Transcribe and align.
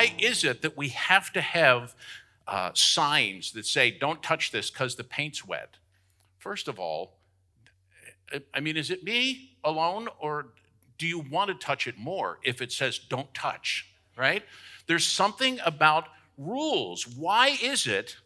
why 0.00 0.14
is 0.18 0.44
it 0.44 0.62
that 0.62 0.78
we 0.78 0.88
have 0.88 1.30
to 1.32 1.42
have 1.42 1.94
uh, 2.48 2.70
signs 2.72 3.52
that 3.52 3.66
say, 3.66 3.90
don't 3.90 4.22
touch 4.22 4.50
this 4.50 4.70
because 4.70 4.96
the 4.96 5.04
paint's 5.04 5.46
wet? 5.46 5.76
First 6.38 6.68
of 6.68 6.78
all, 6.78 7.18
I 8.54 8.60
mean, 8.60 8.78
is 8.78 8.90
it 8.90 9.04
me 9.04 9.56
alone, 9.62 10.08
or 10.18 10.46
do 10.96 11.06
you 11.06 11.18
want 11.18 11.48
to 11.48 11.54
touch 11.54 11.86
it 11.86 11.98
more 11.98 12.38
if 12.42 12.62
it 12.62 12.72
says 12.72 12.98
don't 12.98 13.32
touch, 13.34 13.90
right? 14.16 14.42
There's 14.86 15.06
something 15.06 15.60
about 15.66 16.04
rules. 16.38 17.06
Why 17.06 17.58
is 17.62 17.86
it 17.86 18.16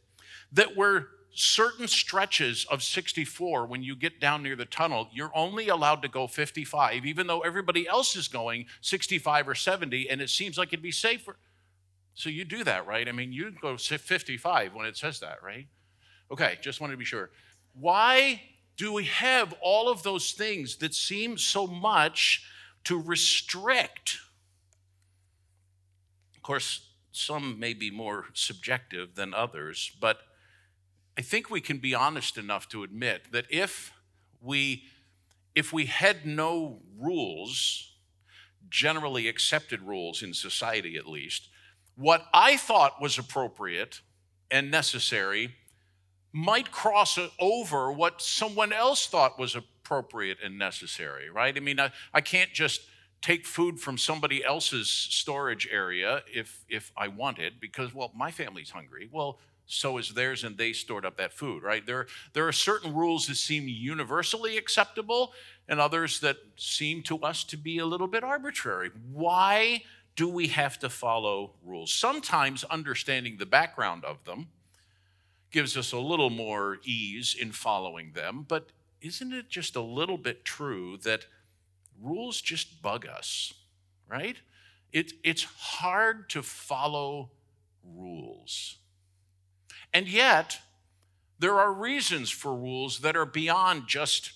that 0.53 0.77
we're 0.77 1.07
certain 1.33 1.89
stretches 1.89 2.65
of 2.71 2.85
64 2.85 3.67
when 3.67 3.83
you 3.83 3.97
get 3.97 4.21
down 4.21 4.45
near 4.45 4.55
the 4.55 4.65
tunnel 4.65 5.09
you're 5.13 5.33
only 5.35 5.67
allowed 5.67 6.01
to 6.01 6.07
go 6.07 6.29
55 6.29 7.05
even 7.05 7.27
though 7.27 7.41
everybody 7.41 7.89
else 7.89 8.15
is 8.15 8.29
going 8.29 8.67
65 8.83 9.49
or 9.49 9.55
70 9.57 10.09
and 10.09 10.21
it 10.21 10.31
seems 10.31 10.57
like 10.57 10.69
it'd 10.69 10.81
be 10.81 10.93
safer 10.93 11.35
so 12.15 12.29
you 12.29 12.45
do 12.45 12.65
that 12.65 12.87
right? 12.87 13.09
I 13.09 13.13
mean 13.13 13.33
you 13.33 13.51
go 13.61 13.77
55 13.77 14.75
when 14.75 14.87
it 14.87 14.97
says 14.97 15.21
that 15.21 15.43
right? 15.43 15.67
Okay 16.31 16.59
just 16.61 16.81
wanted 16.81 16.93
to 16.93 16.99
be 16.99 17.05
sure. 17.05 17.31
Why 17.79 18.43
do 18.77 18.93
we 18.93 19.05
have 19.05 19.55
all 19.61 19.89
of 19.89 20.03
those 20.03 20.33
things 20.33 20.77
that 20.77 20.95
seem 20.95 21.39
so 21.39 21.67
much 21.67 22.45
to 22.85 23.01
restrict? 23.01 24.19
Of 26.37 26.43
course 26.43 26.89
some 27.13 27.61
may 27.61 27.75
be 27.75 27.91
more 27.91 28.27
subjective 28.33 29.15
than 29.15 29.35
others 29.35 29.93
but 30.01 30.19
I 31.17 31.23
think 31.23 31.49
we 31.49 31.61
can 31.61 31.79
be 31.79 31.95
honest 31.95 32.37
enough 32.37 32.69
to 32.71 32.83
admit 32.83 33.31
that 33.33 33.47
if 33.51 33.93
we 34.41 34.85
if 35.55 35.73
we 35.73 35.87
had 35.87 36.27
no 36.27 36.81
rules, 36.99 37.93
generally 38.69 39.29
accepted 39.29 39.81
rules 39.83 40.23
in 40.23 40.35
society 40.35 40.97
at 40.97 41.07
least, 41.07 41.49
what 41.97 42.27
I 42.33 42.57
thought 42.57 43.01
was 43.01 43.19
appropriate 43.19 44.01
and 44.51 44.71
necessary 44.71 45.55
might 46.33 46.73
cross 46.73 47.19
over 47.39 47.93
what 47.93 48.21
someone 48.21 48.73
else 48.73 49.07
thought 49.07 49.39
was 49.39 49.55
appropriate 49.55 50.39
and 50.43 50.59
necessary, 50.59 51.31
right? 51.31 51.57
I 51.57 51.61
mean, 51.61 51.79
I, 51.79 51.93
I 52.13 52.21
can't 52.21 52.53
just 52.53 52.83
take 53.23 53.47
food 53.47 53.79
from 53.79 53.97
somebody 53.97 54.45
else's 54.45 54.91
storage 54.91 55.67
area 55.73 56.23
if 56.33 56.65
if 56.69 56.93
I 56.97 57.09
want 57.09 57.39
it 57.39 57.55
because 57.59 57.95
well 57.95 58.13
my 58.15 58.31
family's 58.31 58.71
hungry. 58.71 59.09
Well, 59.11 59.39
so 59.67 59.99
is 59.99 60.11
theirs, 60.11 60.45
and 60.45 60.59
they 60.59 60.73
stored 60.73 61.07
up 61.07 61.17
that 61.17 61.33
food, 61.33 61.63
right? 61.63 61.85
There, 61.87 62.07
there 62.35 62.47
are 62.47 62.53
certain 62.53 62.95
rules 62.95 63.27
that 63.29 63.37
seem 63.37 63.67
universally 63.67 64.59
acceptable 64.59 65.33
and 65.69 65.81
others 65.81 66.21
that 66.21 66.37
seem 66.57 67.03
to 67.05 67.19
us 67.21 67.45
to 67.45 67.57
be 67.57 67.79
a 67.79 67.87
little 67.87 68.07
bit 68.07 68.23
arbitrary. 68.23 68.91
Why 69.11 69.83
do 70.17 70.29
we 70.29 70.49
have 70.49 70.79
to 70.81 70.89
follow 70.89 71.53
rules? 71.65 71.93
Sometimes 71.93 72.65
understanding 72.65 73.37
the 73.39 73.47
background 73.47 74.05
of 74.05 74.25
them 74.25 74.49
gives 75.51 75.77
us 75.77 75.93
a 75.93 75.99
little 75.99 76.31
more 76.31 76.79
ease 76.85 77.35
in 77.39 77.53
following 77.53 78.13
them, 78.13 78.45
but 78.47 78.71
isn't 79.01 79.33
it 79.33 79.49
just 79.49 79.77
a 79.77 79.81
little 79.81 80.19
bit 80.19 80.45
true 80.45 80.97
that 80.99 81.27
rules 82.01 82.41
just 82.41 82.83
bug 82.83 83.07
us, 83.07 83.53
right? 84.09 84.37
It, 84.93 85.13
it's 85.23 85.45
hard 85.45 86.29
to 86.31 86.43
follow 86.43 87.31
rules. 87.85 88.79
And 89.93 90.09
yet, 90.09 90.59
there 91.39 91.59
are 91.59 91.73
reasons 91.73 92.31
for 92.31 92.55
rules 92.55 93.01
that 93.01 93.17
are 93.17 93.27
beyond 93.27 93.85
just 93.87 94.33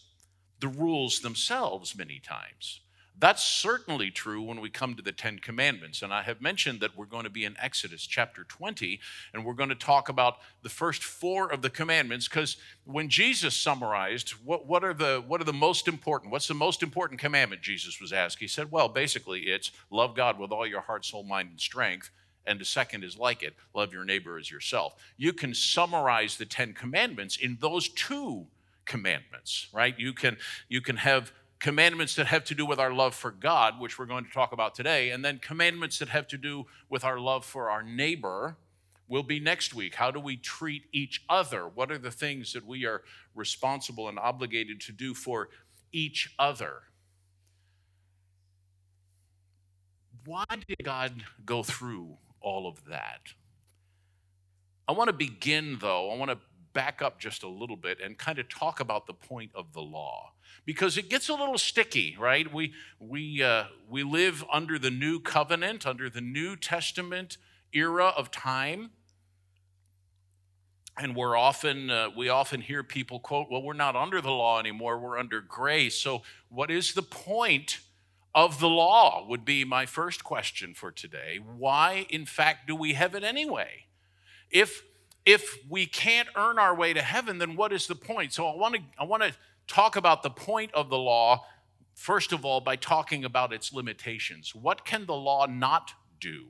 the 0.61 0.69
rules 0.69 1.21
themselves, 1.21 1.97
many 1.97 2.19
times. 2.19 2.81
That's 3.21 3.43
certainly 3.43 4.13
true 4.13 4.43
when 4.43 4.61
we 4.61 4.71
come 4.71 4.95
to 4.95 5.03
the 5.03 5.11
Ten 5.11 5.41
Commandments. 5.41 6.03
And 6.03 6.13
I 6.13 6.23
have 6.23 6.41
mentioned 6.41 6.81
that 6.81 6.97
we're 6.97 7.07
going 7.07 7.25
to 7.25 7.31
be 7.31 7.45
in 7.45 7.57
Exodus 7.61 8.07
chapter 8.07 8.45
20, 8.45 9.01
and 9.35 9.45
we're 9.45 9.55
going 9.55 9.71
to 9.71 9.75
talk 9.75 10.09
about 10.09 10.37
the 10.63 10.69
first 10.69 11.03
four 11.03 11.51
of 11.51 11.61
the 11.61 11.71
commandments, 11.71 12.29
because 12.29 12.59
when 12.85 13.09
Jesus 13.09 13.57
summarized 13.57 14.31
what, 14.45 14.67
what, 14.67 14.85
are 14.85 14.95
the, 14.95 15.25
what 15.27 15.41
are 15.41 15.45
the 15.45 15.53
most 15.53 15.89
important, 15.89 16.31
what's 16.31 16.47
the 16.47 16.55
most 16.55 16.81
important 16.81 17.19
commandment, 17.19 17.61
Jesus 17.61 18.01
was 18.01 18.13
asked. 18.13 18.39
He 18.39 18.47
said, 18.47 18.71
Well, 18.71 18.89
basically, 18.89 19.41
it's 19.41 19.73
love 19.91 20.15
God 20.15 20.39
with 20.39 20.53
all 20.53 20.67
your 20.67 20.83
heart, 20.83 21.05
soul, 21.05 21.25
mind, 21.25 21.51
and 21.51 21.61
strength, 21.61 22.11
and 22.47 22.61
the 22.61 22.65
second 22.65 23.03
is 23.03 23.19
like 23.19 23.43
it 23.43 23.57
love 23.75 23.93
your 23.93 24.05
neighbor 24.05 24.39
as 24.39 24.49
yourself. 24.49 24.95
You 25.17 25.33
can 25.33 25.55
summarize 25.55 26.37
the 26.37 26.47
10 26.47 26.73
commandments 26.73 27.37
in 27.37 27.59
those 27.61 27.89
two 27.89 28.47
commandments, 28.89 29.69
right? 29.73 29.95
You 29.99 30.13
can 30.13 30.37
you 30.69 30.81
can 30.81 30.97
have 30.97 31.33
commandments 31.61 32.15
that 32.17 32.27
have 32.27 32.45
to 32.45 32.55
do 32.55 32.65
with 32.65 32.79
our 32.79 32.93
love 32.93 33.15
for 33.15 33.31
God, 33.31 33.81
which 33.81 33.99
we're 33.99 34.07
going 34.07 34.25
to 34.25 34.31
talk 34.31 34.53
about 34.53 34.75
today, 34.75 35.11
and 35.11 35.25
then 35.25 35.39
commandments 35.39 35.99
that 35.99 36.09
have 36.09 36.27
to 36.29 36.39
do 36.39 36.67
with 36.89 37.05
our 37.05 37.19
love 37.19 37.45
for 37.45 37.71
our 37.71 37.83
neighbor 37.83 38.57
will 39.09 39.23
be 39.23 39.41
next 39.41 39.75
week. 39.75 39.95
How 39.95 40.11
do 40.11 40.21
we 40.21 40.37
treat 40.37 40.85
each 40.93 41.25
other? 41.29 41.67
What 41.67 41.91
are 41.91 41.99
the 41.99 42.11
things 42.11 42.53
that 42.53 42.67
we 42.67 42.85
are 42.85 43.03
responsible 43.35 44.09
and 44.09 44.19
obligated 44.19 44.81
to 44.83 44.93
do 44.93 45.15
for 45.15 45.49
each 45.93 46.35
other? 46.39 46.83
Why 50.27 50.45
did 50.51 50.85
God 50.85 51.25
go 51.45 51.63
through 51.63 52.19
all 52.41 52.67
of 52.67 52.85
that. 52.87 53.21
I 54.87 54.93
want 54.93 55.09
to 55.09 55.13
begin, 55.13 55.79
though, 55.81 56.11
I 56.11 56.17
want 56.17 56.31
to 56.31 56.39
back 56.79 57.03
up 57.03 57.19
just 57.19 57.43
a 57.43 57.49
little 57.49 57.75
bit 57.75 57.99
and 58.01 58.17
kind 58.17 58.39
of 58.39 58.49
talk 58.49 58.79
about 58.79 59.09
the 59.09 59.13
point 59.13 59.51
of 59.53 59.73
the 59.73 59.81
law 59.81 60.31
because 60.65 60.97
it 60.97 61.11
gets 61.11 61.29
a 61.29 61.35
little 61.35 61.59
sticky 61.59 62.17
right 62.21 62.55
we 62.55 62.73
we 63.01 63.43
uh, 63.43 63.65
we 63.91 64.05
live 64.05 64.45
under 64.53 64.79
the 64.79 64.89
new 64.89 65.19
covenant 65.19 65.85
under 65.85 66.09
the 66.09 66.21
new 66.21 66.55
testament 66.55 67.37
era 67.73 68.13
of 68.17 68.31
time 68.31 68.91
and 70.97 71.17
we're 71.17 71.37
often 71.37 71.91
uh, 71.91 72.11
we 72.17 72.29
often 72.29 72.61
hear 72.61 72.85
people 72.85 73.19
quote 73.19 73.49
well 73.51 73.61
we're 73.61 73.73
not 73.73 73.97
under 73.97 74.21
the 74.21 74.31
law 74.31 74.61
anymore 74.61 75.01
we're 75.01 75.19
under 75.19 75.41
grace 75.41 75.97
so 75.97 76.23
what 76.49 76.71
is 76.71 76.95
the 76.95 77.03
point 77.03 77.81
of 78.37 78.61
the 78.61 78.69
law 78.69 79.27
would 79.27 79.45
be 79.45 79.65
my 79.65 79.85
first 79.85 80.23
question 80.23 80.73
for 80.73 80.93
today. 80.93 81.41
Why, 81.57 82.07
in 82.09 82.25
fact, 82.25 82.69
do 82.69 82.77
we 82.77 82.93
have 82.93 83.17
it 83.17 83.25
anyway? 83.25 83.87
If 84.49 84.85
if 85.29 85.59
we 85.69 85.85
can't 85.85 86.27
earn 86.37 86.59
our 86.59 86.75
way 86.75 86.95
to 86.95 87.03
heaven, 87.03 87.37
then 87.37 87.55
what 87.55 87.71
is 87.71 87.87
the 87.87 87.95
point? 87.95 88.33
So 88.33 88.47
I 88.47 88.57
want 88.57 88.77
to 88.77 88.81
I 88.99 89.05
want 89.05 89.23
to 89.23 89.35
talk 89.67 89.95
about 89.95 90.23
the 90.23 90.31
point 90.31 90.73
of 90.73 90.89
the 90.89 90.97
law 90.97 91.45
first 91.95 92.33
of 92.33 92.47
all 92.47 92.63
by 92.63 92.77
talking 92.77 93.27
about 93.27 93.53
its 93.53 93.71
limitations. 93.71 94.55
What 94.55 94.87
can 94.87 95.05
the 95.05 95.15
law 95.15 95.45
not 95.45 95.93
do? 96.19 96.47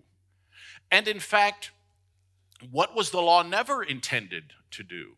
And 0.93 1.09
in 1.09 1.19
fact, 1.19 1.73
what 2.71 2.95
was 2.95 3.11
the 3.11 3.21
law 3.21 3.43
never 3.43 3.83
intended 3.83 4.53
to 4.71 4.85
do? 4.85 5.17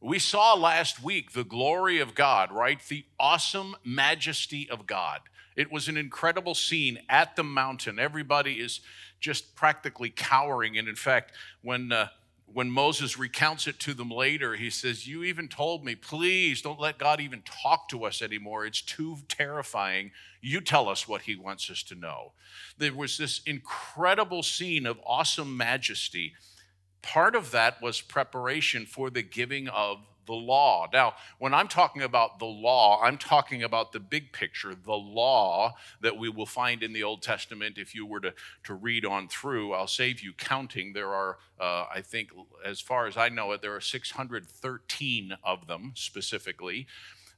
We 0.00 0.18
saw 0.18 0.54
last 0.54 1.02
week 1.02 1.32
the 1.32 1.44
glory 1.44 2.00
of 2.00 2.14
God, 2.14 2.50
right? 2.50 2.80
The 2.88 3.04
awesome 3.20 3.76
majesty 3.84 4.70
of 4.70 4.86
God. 4.86 5.20
It 5.54 5.70
was 5.70 5.86
an 5.88 5.98
incredible 5.98 6.54
scene 6.54 7.00
at 7.10 7.36
the 7.36 7.44
mountain. 7.44 7.98
Everybody 7.98 8.54
is 8.54 8.80
just 9.20 9.54
practically 9.54 10.08
cowering. 10.08 10.78
And 10.78 10.88
in 10.88 10.96
fact, 10.96 11.32
when 11.60 11.92
uh, 11.92 12.08
when 12.52 12.70
Moses 12.70 13.18
recounts 13.18 13.66
it 13.66 13.78
to 13.80 13.92
them 13.92 14.10
later, 14.10 14.54
he 14.54 14.70
says, 14.70 15.06
You 15.06 15.24
even 15.24 15.48
told 15.48 15.84
me, 15.84 15.94
please 15.94 16.62
don't 16.62 16.80
let 16.80 16.98
God 16.98 17.20
even 17.20 17.42
talk 17.42 17.88
to 17.88 18.04
us 18.04 18.22
anymore. 18.22 18.64
It's 18.64 18.80
too 18.80 19.18
terrifying. 19.28 20.12
You 20.40 20.60
tell 20.60 20.88
us 20.88 21.08
what 21.08 21.22
he 21.22 21.34
wants 21.34 21.68
us 21.70 21.82
to 21.84 21.96
know. 21.96 22.32
There 22.78 22.94
was 22.94 23.18
this 23.18 23.40
incredible 23.46 24.42
scene 24.44 24.86
of 24.86 25.00
awesome 25.04 25.56
majesty. 25.56 26.34
Part 27.02 27.34
of 27.34 27.50
that 27.50 27.82
was 27.82 28.00
preparation 28.00 28.86
for 28.86 29.10
the 29.10 29.22
giving 29.22 29.68
of 29.68 29.98
the 30.26 30.34
law. 30.34 30.86
Now, 30.92 31.14
when 31.38 31.54
I'm 31.54 31.68
talking 31.68 32.02
about 32.02 32.38
the 32.38 32.46
law, 32.46 33.00
I'm 33.02 33.18
talking 33.18 33.62
about 33.62 33.92
the 33.92 34.00
big 34.00 34.32
picture, 34.32 34.74
the 34.74 34.94
law 34.94 35.74
that 36.00 36.16
we 36.16 36.28
will 36.28 36.46
find 36.46 36.82
in 36.82 36.92
the 36.92 37.02
Old 37.02 37.22
Testament. 37.22 37.78
If 37.78 37.94
you 37.94 38.06
were 38.06 38.20
to, 38.20 38.34
to 38.64 38.74
read 38.74 39.04
on 39.04 39.28
through, 39.28 39.72
I'll 39.72 39.86
save 39.86 40.20
you 40.20 40.32
counting. 40.32 40.92
There 40.92 41.12
are, 41.12 41.38
uh, 41.60 41.86
I 41.94 42.00
think, 42.02 42.30
as 42.64 42.80
far 42.80 43.06
as 43.06 43.16
I 43.16 43.28
know 43.28 43.52
it, 43.52 43.62
there 43.62 43.74
are 43.74 43.80
613 43.80 45.36
of 45.42 45.66
them 45.66 45.92
specifically 45.94 46.86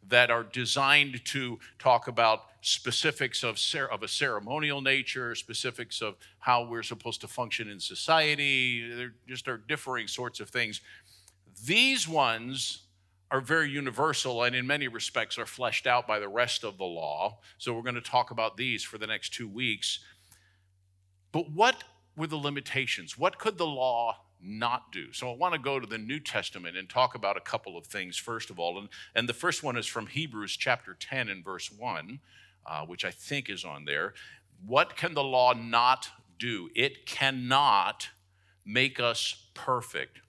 that 0.07 0.31
are 0.31 0.45
designed 0.45 1.25
to 1.25 1.59
talk 1.79 2.09
about 2.09 2.45
specifics 2.61 3.43
of, 3.43 3.59
cer- 3.59 3.91
of 3.91 4.03
a 4.03 4.09
ceremonial 4.09 4.81
nature, 4.81 5.35
specifics 5.35 6.01
of 6.01 6.17
how 6.39 6.65
we're 6.65 6.83
supposed 6.83 7.21
to 7.21 7.29
function 7.29 7.69
in 7.69 7.81
society. 7.81 8.89
There 8.95 9.15
just 9.27 9.49
are 9.49 9.59
differing 9.59 10.09
sorts 10.09 10.41
of 10.41 10.49
things. 10.49 10.81
These 11.65 12.09
ones 12.09 12.85
are 13.31 13.41
very 13.41 13.71
universal 13.71 14.43
and 14.43 14.57
in 14.57 14.67
many 14.67 14.89
respects 14.89 15.39
are 15.39 15.47
fleshed 15.47 15.87
out 15.87 16.07
by 16.07 16.19
the 16.19 16.29
rest 16.29 16.65
of 16.65 16.79
the 16.79 16.85
law. 16.85 17.39
So 17.59 17.75
we're 17.75 17.83
going 17.83 17.95
to 17.95 18.01
talk 18.01 18.31
about 18.31 18.57
these 18.57 18.83
for 18.83 18.99
the 18.99 19.07
next 19.07 19.35
two 19.35 19.49
weeks. 19.49 20.01
But 21.31 21.51
what 21.51 21.85
were 22.17 22.27
the 22.27 22.37
limitations? 22.37 23.19
What 23.19 23.39
could 23.39 23.59
the 23.59 23.67
law 23.67 24.17
not 24.41 24.93
do? 24.93 25.13
So 25.13 25.31
I 25.31 25.37
want 25.37 25.53
to 25.55 25.61
go 25.61 25.79
to 25.79 25.87
the 25.87 25.99
New 25.99 26.21
Testament 26.21 26.77
and 26.77 26.89
talk 26.89 27.15
about 27.15 27.37
a 27.37 27.41
couple 27.41 27.77
of 27.77 27.87
things, 27.87 28.17
first 28.17 28.49
of 28.49 28.59
all. 28.59 28.79
And, 28.79 28.89
and 29.15 29.29
the 29.29 29.35
first 29.35 29.63
one 29.63 29.77
is 29.77 29.87
from 29.87 30.07
Hebrews 30.07 30.57
chapter 30.57 30.97
10 30.99 31.29
and 31.29 31.45
verse 31.45 31.71
1, 31.71 32.21
uh, 32.65 32.87
which 32.87 33.05
I 33.05 33.11
think 33.11 33.51
is 33.51 33.65
on 33.65 33.85
there. 33.85 34.15
What 34.67 34.97
can 34.97 35.13
the 35.13 35.23
law 35.23 35.53
not 35.53 36.09
do. 36.39 36.71
It 36.75 37.07
cannot 37.07 38.09
make 38.65 39.01
us 39.01 39.47
perfect. 39.55 40.21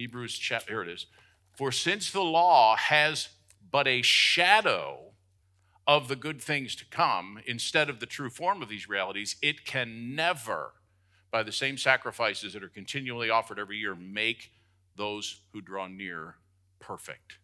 Hebrews 0.00 0.38
chapter, 0.38 0.72
here 0.72 0.82
it 0.82 0.88
is. 0.88 1.04
For 1.52 1.70
since 1.70 2.10
the 2.10 2.22
law 2.22 2.74
has 2.74 3.28
but 3.70 3.86
a 3.86 4.00
shadow 4.00 5.12
of 5.86 6.08
the 6.08 6.16
good 6.16 6.40
things 6.40 6.74
to 6.76 6.86
come 6.86 7.38
instead 7.44 7.90
of 7.90 8.00
the 8.00 8.06
true 8.06 8.30
form 8.30 8.62
of 8.62 8.70
these 8.70 8.88
realities, 8.88 9.36
it 9.42 9.66
can 9.66 10.14
never, 10.14 10.72
by 11.30 11.42
the 11.42 11.52
same 11.52 11.76
sacrifices 11.76 12.54
that 12.54 12.62
are 12.62 12.68
continually 12.68 13.28
offered 13.28 13.58
every 13.58 13.76
year, 13.76 13.94
make 13.94 14.52
those 14.96 15.42
who 15.52 15.60
draw 15.60 15.86
near 15.86 16.36
perfect. 16.78 17.36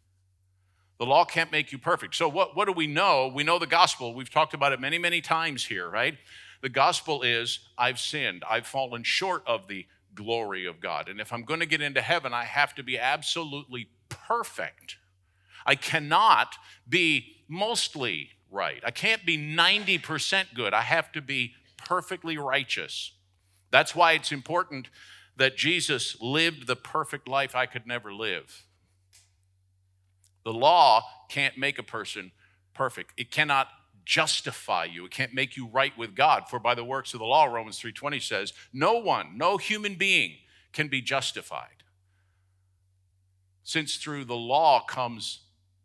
The 0.99 1.05
law 1.05 1.27
can't 1.27 1.53
make 1.53 1.73
you 1.73 1.79
perfect. 1.79 2.15
So, 2.15 2.27
what, 2.27 2.57
what 2.57 2.65
do 2.65 2.73
we 2.73 2.87
know? 2.87 3.29
We 3.29 3.45
know 3.45 3.59
the 3.59 3.67
gospel. 3.67 4.15
We've 4.15 4.31
talked 4.31 4.55
about 4.55 4.73
it 4.73 4.81
many, 4.81 4.97
many 4.97 5.21
times 5.21 5.67
here, 5.67 5.91
right? 5.91 6.17
The 6.63 6.71
gospel 6.71 7.23
is 7.23 7.61
I've 7.77 8.01
sinned, 8.01 8.45
I've 8.49 8.67
fallen 8.67 9.03
short 9.03 9.43
of 9.47 9.69
the 9.69 9.85
glory 10.17 10.67
of 10.67 10.81
God. 10.81 11.09
And 11.09 11.21
if 11.21 11.33
I'm 11.33 11.45
going 11.45 11.61
to 11.61 11.67
get 11.67 11.81
into 11.81 12.01
heaven, 12.03 12.35
I 12.35 12.45
have 12.45 12.75
to 12.75 12.83
be 12.83 12.99
absolutely 12.99 13.89
perfect. 14.09 14.97
I 15.65 15.77
cannot 15.77 16.57
be 16.89 17.37
mostly 17.49 18.31
right. 18.51 18.83
I 18.85 18.91
can't 18.91 19.25
be 19.25 19.39
90% 19.39 20.55
good. 20.55 20.75
I 20.75 20.83
have 20.83 21.13
to 21.13 21.21
be 21.21 21.55
perfectly 21.77 22.39
righteous. 22.39 23.13
That's 23.71 23.95
why 23.95 24.13
it's 24.13 24.33
important 24.33 24.89
that 25.37 25.57
Jesus 25.57 26.17
lived 26.21 26.67
the 26.67 26.77
perfect 26.77 27.29
life 27.29 27.55
I 27.55 27.67
could 27.67 27.87
never 27.87 28.13
live. 28.13 28.65
The 30.45 30.53
law 30.53 31.03
can't 31.29 31.59
make 31.59 31.79
a 31.79 31.83
person 31.83 32.33
perfect. 32.73 33.13
It 33.17 33.31
cannot 33.31 33.69
justify 34.07 34.85
you. 34.85 35.05
It 35.05 35.11
can't 35.11 35.35
make 35.35 35.57
you 35.57 35.67
right 35.67 35.97
with 35.99 36.15
God. 36.15 36.49
For 36.49 36.59
by 36.59 36.75
the 36.75 36.85
works 36.85 37.13
of 37.13 37.19
the 37.19 37.27
law, 37.27 37.45
Romans 37.45 37.79
3:20 37.79 38.23
says, 38.23 38.53
no 38.73 38.95
one, 38.95 39.37
no 39.37 39.59
human 39.59 39.97
being 39.97 40.37
can 40.73 40.89
be 40.89 41.03
justified. 41.03 41.83
Since 43.65 43.97
through 43.97 44.25
the 44.25 44.37
law 44.37 44.83
comes 44.85 45.41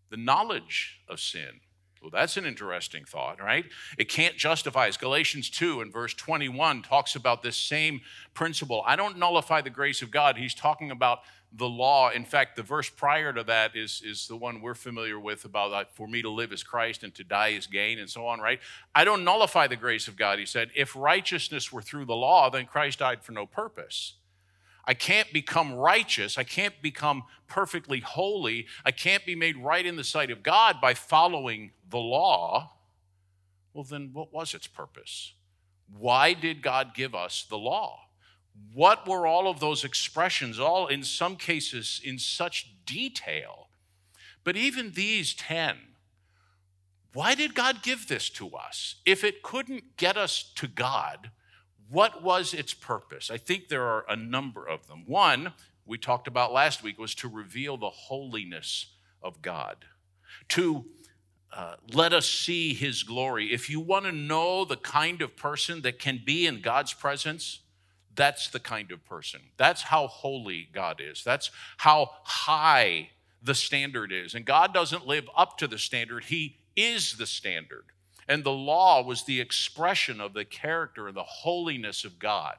the 0.10 0.18
knowledge 0.18 1.02
of 1.10 1.20
sin. 1.20 1.62
Well, 2.02 2.12
that's 2.12 2.38
an 2.38 2.46
interesting 2.46 3.06
thought, 3.06 3.40
right? 3.40 3.66
It 3.98 4.10
can't 4.10 4.36
justify 4.36 4.88
us. 4.88 4.98
Galatians 4.98 5.50
2 5.50 5.82
and 5.82 5.94
verse 5.94 6.14
21 6.16 6.82
talks 6.82 7.16
about 7.16 7.44
this 7.44 7.56
same 7.56 8.02
principle. 8.34 8.84
I 8.88 8.96
don't 8.96 9.18
nullify 9.18 9.62
the 9.62 9.70
grace 9.70 10.02
of 10.02 10.10
God. 10.10 10.38
He's 10.38 10.56
talking 10.56 10.90
about 10.90 11.20
the 11.54 11.68
law. 11.68 12.10
In 12.10 12.24
fact, 12.24 12.56
the 12.56 12.64
verse 12.64 12.90
prior 12.90 13.34
to 13.34 13.44
that 13.44 13.76
is, 13.76 14.02
is 14.06 14.28
the 14.28 14.38
one 14.38 14.62
we're 14.62 14.74
familiar 14.74 15.20
with 15.20 15.44
about 15.44 15.94
for 15.94 16.08
me 16.08 16.22
to 16.22 16.30
live 16.30 16.54
as 16.54 16.64
Christ 16.64 17.04
and 17.04 17.14
to 17.16 17.24
die 17.24 17.50
is 17.50 17.68
gain 17.68 18.00
and 18.00 18.10
so 18.10 18.26
on, 18.26 18.40
right? 18.40 18.60
I 18.96 19.04
don't 19.04 19.24
nullify 19.24 19.68
the 19.68 19.76
grace 19.76 20.08
of 20.08 20.16
God. 20.16 20.40
He 20.40 20.46
said, 20.46 20.72
if 20.76 20.96
righteousness 20.96 21.72
were 21.72 21.82
through 21.82 22.06
the 22.06 22.16
law, 22.16 22.50
then 22.50 22.66
Christ 22.66 23.00
died 23.00 23.22
for 23.24 23.34
no 23.34 23.46
purpose. 23.46 24.14
I 24.86 24.94
can't 24.94 25.32
become 25.32 25.74
righteous. 25.74 26.38
I 26.38 26.44
can't 26.44 26.82
become 26.82 27.24
perfectly 27.48 28.00
holy. 28.00 28.68
I 28.86 28.92
can't 28.92 29.26
be 29.26 29.36
made 29.36 29.58
right 29.58 29.86
in 29.86 29.96
the 29.96 30.04
sight 30.04 30.32
of 30.32 30.44
God 30.44 30.78
by 30.82 30.94
following 30.94 31.72
the 31.90 32.00
law. 32.00 32.74
Well, 33.74 33.84
then 33.84 34.10
what 34.14 34.34
was 34.34 34.54
its 34.54 34.68
purpose? 34.68 35.34
Why 35.98 36.34
did 36.34 36.62
God 36.62 36.94
give 36.96 37.14
us 37.14 37.46
the 37.48 37.58
law? 37.58 38.00
What 38.74 39.08
were 39.08 39.28
all 39.28 39.50
of 39.50 39.60
those 39.60 39.84
expressions, 39.84 40.60
all 40.60 40.88
in 40.88 41.04
some 41.04 41.36
cases 41.36 42.02
in 42.04 42.20
such 42.20 42.74
detail? 42.86 43.70
But 44.44 44.56
even 44.56 44.92
these 44.92 45.34
10, 45.34 45.78
why 47.14 47.36
did 47.36 47.54
God 47.54 47.84
give 47.84 48.08
this 48.08 48.30
to 48.32 48.50
us? 48.56 48.96
If 49.06 49.24
it 49.24 49.44
couldn't 49.44 49.98
get 49.98 50.18
us 50.18 50.52
to 50.56 50.68
God, 50.68 51.32
what 51.90 52.24
was 52.24 52.54
its 52.54 52.74
purpose? 52.74 53.30
I 53.30 53.38
think 53.38 53.68
there 53.68 53.84
are 53.84 54.06
a 54.08 54.16
number 54.16 54.66
of 54.66 54.88
them. 54.88 55.04
One, 55.06 55.54
we 55.86 55.98
talked 55.98 56.28
about 56.28 56.54
last 56.54 56.84
week, 56.84 56.98
was 56.98 57.14
to 57.16 57.28
reveal 57.28 57.76
the 57.76 57.90
holiness 57.90 58.96
of 59.22 59.42
God, 59.42 59.86
to 60.50 60.86
uh, 61.54 61.76
let 61.94 62.14
us 62.14 62.30
see 62.30 62.74
his 62.74 63.04
glory. 63.04 63.54
If 63.54 63.70
you 63.70 63.82
want 63.82 64.06
to 64.06 64.14
know 64.14 64.64
the 64.64 64.78
kind 64.78 65.22
of 65.22 65.36
person 65.36 65.82
that 65.82 66.00
can 66.00 66.22
be 66.26 66.48
in 66.48 66.62
God's 66.62 66.94
presence, 66.94 67.60
that's 68.16 68.50
the 68.50 68.60
kind 68.60 68.92
of 68.92 69.06
person. 69.06 69.42
That's 69.58 69.84
how 69.84 70.08
holy 70.08 70.70
God 70.74 71.02
is. 71.02 71.24
That's 71.24 71.52
how 71.78 72.12
high 72.24 73.10
the 73.42 73.56
standard 73.56 74.12
is. 74.12 74.36
And 74.36 74.46
God 74.46 74.74
doesn't 74.74 75.08
live 75.08 75.30
up 75.36 75.58
to 75.60 75.68
the 75.68 75.78
standard, 75.78 76.26
He 76.26 76.58
is 76.76 77.18
the 77.18 77.26
standard. 77.26 77.86
And 78.28 78.44
the 78.44 78.52
law 78.52 79.04
was 79.04 79.24
the 79.24 79.42
expression 79.42 80.22
of 80.22 80.34
the 80.34 80.46
character 80.46 81.08
and 81.08 81.18
the 81.18 81.24
holiness 81.24 82.06
of 82.06 82.20
God. 82.20 82.56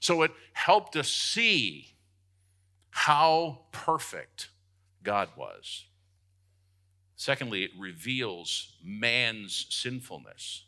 So 0.00 0.22
it 0.22 0.32
helped 0.52 0.96
us 0.96 1.08
see 1.08 1.94
how 2.90 3.60
perfect 3.72 4.48
God 5.02 5.28
was. 5.36 5.84
Secondly, 7.16 7.62
it 7.62 7.70
reveals 7.78 8.72
man's 8.82 9.66
sinfulness. 9.70 10.64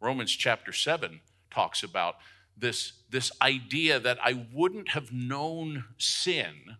Romans 0.00 0.32
chapter 0.32 0.72
7 0.72 1.20
talks 1.50 1.82
about 1.82 2.16
this, 2.56 2.94
this 3.10 3.30
idea 3.42 4.00
that 4.00 4.18
I 4.22 4.46
wouldn't 4.52 4.90
have 4.90 5.12
known 5.12 5.84
sin 5.98 6.76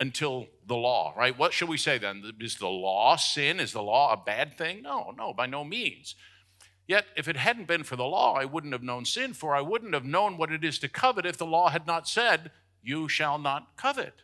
until 0.00 0.46
the 0.66 0.76
law, 0.76 1.12
right? 1.16 1.36
What 1.36 1.52
should 1.52 1.68
we 1.68 1.76
say 1.76 1.98
then? 1.98 2.22
Is 2.40 2.56
the 2.56 2.68
law 2.68 3.16
sin? 3.16 3.58
Is 3.58 3.72
the 3.72 3.82
law 3.82 4.12
a 4.12 4.16
bad 4.16 4.56
thing? 4.56 4.82
No, 4.82 5.12
no, 5.16 5.32
by 5.32 5.46
no 5.46 5.64
means. 5.64 6.14
Yet, 6.86 7.06
if 7.16 7.28
it 7.28 7.36
hadn't 7.36 7.66
been 7.66 7.82
for 7.82 7.96
the 7.96 8.04
law, 8.04 8.34
I 8.34 8.44
wouldn't 8.44 8.72
have 8.72 8.82
known 8.82 9.04
sin, 9.04 9.34
for 9.34 9.54
I 9.54 9.60
wouldn't 9.60 9.92
have 9.92 10.04
known 10.04 10.38
what 10.38 10.52
it 10.52 10.64
is 10.64 10.78
to 10.78 10.88
covet 10.88 11.26
if 11.26 11.36
the 11.36 11.44
law 11.44 11.68
had 11.68 11.86
not 11.86 12.08
said, 12.08 12.50
You 12.82 13.08
shall 13.08 13.38
not 13.38 13.76
covet. 13.76 14.22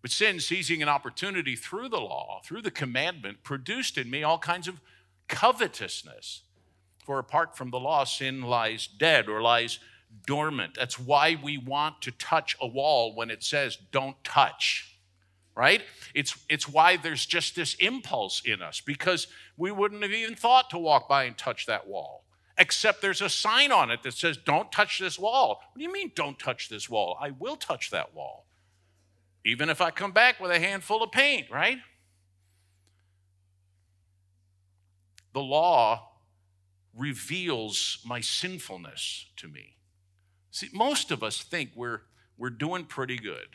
But 0.00 0.10
sin, 0.10 0.40
seizing 0.40 0.82
an 0.82 0.88
opportunity 0.88 1.54
through 1.54 1.88
the 1.90 2.00
law, 2.00 2.40
through 2.44 2.62
the 2.62 2.70
commandment, 2.70 3.42
produced 3.42 3.98
in 3.98 4.10
me 4.10 4.22
all 4.22 4.38
kinds 4.38 4.66
of 4.66 4.80
covetousness. 5.28 6.42
For 7.02 7.18
apart 7.18 7.56
from 7.56 7.70
the 7.70 7.80
law, 7.80 8.04
sin 8.04 8.42
lies 8.42 8.86
dead 8.86 9.28
or 9.28 9.42
lies 9.42 9.80
dormant. 10.26 10.74
That's 10.76 10.98
why 10.98 11.36
we 11.42 11.58
want 11.58 12.00
to 12.02 12.12
touch 12.12 12.56
a 12.60 12.66
wall 12.66 13.14
when 13.14 13.30
it 13.30 13.42
says 13.42 13.78
don't 13.90 14.22
touch, 14.22 14.98
right? 15.56 15.82
It's, 16.14 16.38
it's 16.48 16.68
why 16.68 16.96
there's 16.96 17.26
just 17.26 17.56
this 17.56 17.74
impulse 17.74 18.42
in 18.44 18.62
us 18.62 18.80
because 18.80 19.26
we 19.56 19.72
wouldn't 19.72 20.02
have 20.02 20.12
even 20.12 20.36
thought 20.36 20.70
to 20.70 20.78
walk 20.78 21.08
by 21.08 21.24
and 21.24 21.36
touch 21.36 21.66
that 21.66 21.88
wall, 21.88 22.24
except 22.56 23.02
there's 23.02 23.22
a 23.22 23.28
sign 23.28 23.72
on 23.72 23.90
it 23.90 24.02
that 24.04 24.14
says 24.14 24.36
don't 24.36 24.70
touch 24.70 25.00
this 25.00 25.18
wall. 25.18 25.60
What 25.72 25.78
do 25.78 25.82
you 25.82 25.92
mean 25.92 26.12
don't 26.14 26.38
touch 26.38 26.68
this 26.68 26.88
wall? 26.88 27.18
I 27.20 27.30
will 27.30 27.56
touch 27.56 27.90
that 27.90 28.14
wall, 28.14 28.46
even 29.44 29.70
if 29.70 29.80
I 29.80 29.90
come 29.90 30.12
back 30.12 30.38
with 30.38 30.52
a 30.52 30.60
handful 30.60 31.02
of 31.02 31.10
paint, 31.10 31.50
right? 31.50 31.78
The 35.32 35.40
law 35.40 36.11
reveals 36.96 37.98
my 38.04 38.20
sinfulness 38.20 39.26
to 39.36 39.48
me. 39.48 39.76
See, 40.50 40.68
most 40.72 41.10
of 41.10 41.22
us 41.22 41.42
think 41.42 41.70
we're, 41.74 42.02
we're 42.36 42.50
doing 42.50 42.84
pretty 42.84 43.16
good. 43.16 43.48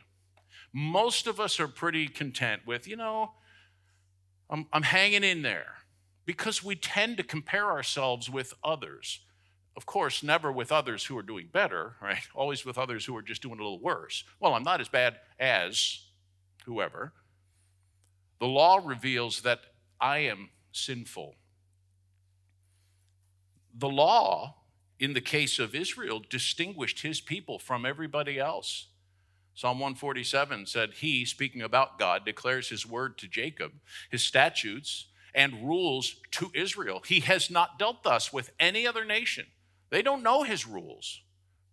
Most 0.74 1.28
of 1.28 1.40
us 1.40 1.60
are 1.60 1.68
pretty 1.68 2.08
content 2.08 2.64
with, 2.66 2.88
you 2.88 2.96
know, 2.96 3.32
I'm, 4.50 4.68
I'm 4.74 4.84
hanging 4.84 5.24
in 5.24 5.42
there 5.42 5.76
because 6.26 6.64
we 6.64 6.76
tend 6.76 7.18
to 7.18 7.24
compare 7.24 7.72
ourselves 7.72 8.30
with 8.30 8.54
others. 8.64 9.20
Of 9.76 9.86
course, 9.86 10.24
never 10.24 10.52
with 10.52 10.72
others 10.72 11.06
who 11.06 11.18
are 11.18 11.24
doing 11.24 11.50
better, 11.52 11.96
right? 12.02 12.22
Always 12.36 12.66
with 12.66 12.78
others 12.78 13.06
who 13.06 13.16
are 13.16 13.22
just 13.22 13.42
doing 13.42 13.60
a 13.60 13.64
little 13.64 13.80
worse. 13.80 14.24
Well, 14.40 14.54
I'm 14.54 14.64
not 14.64 14.82
as 14.82 14.90
bad 14.90 15.18
as 15.40 16.00
whoever. 16.66 17.14
The 18.40 18.48
law 18.48 18.82
reveals 18.84 19.42
that 19.42 19.60
I 20.00 20.20
am 20.20 20.50
sinful. 20.72 21.36
The 23.78 23.90
law 23.90 24.56
in 25.00 25.14
the 25.14 25.22
case 25.22 25.60
of 25.60 25.76
Israel, 25.76 26.22
distinguished 26.30 27.02
his 27.02 27.22
people 27.22 27.60
from 27.60 27.86
everybody 27.86 28.40
else. 28.40 28.88
Psalm 29.54 29.80
147 29.80 30.66
said, 30.66 30.94
He, 30.96 31.26
speaking 31.26 31.62
about 31.62 32.00
God, 32.00 32.26
declares 32.26 32.70
his 32.70 32.86
word 32.86 33.18
to 33.20 33.28
Jacob, 33.28 33.74
his 34.10 34.24
statutes 34.24 35.08
and 35.34 35.68
rules 35.68 36.16
to 36.32 36.52
Israel. 36.54 37.02
He 37.06 37.20
has 37.22 37.50
not 37.50 37.78
dealt 37.78 38.04
thus 38.04 38.34
with 38.34 38.52
any 38.60 38.88
other 38.88 39.06
nation. 39.06 39.46
They 39.90 40.02
don't 40.02 40.24
know 40.24 40.44
his 40.44 40.68
rules. 40.68 41.22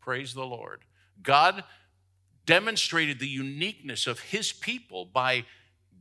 Praise 0.01 0.35
the 0.35 0.47
Lord. 0.47 0.83
God 1.23 1.65
demonstrated 2.47 3.19
the 3.19 3.29
uniqueness 3.29 4.07
of 4.07 4.21
his 4.21 4.53
people 4.53 5.07
by 5.07 5.47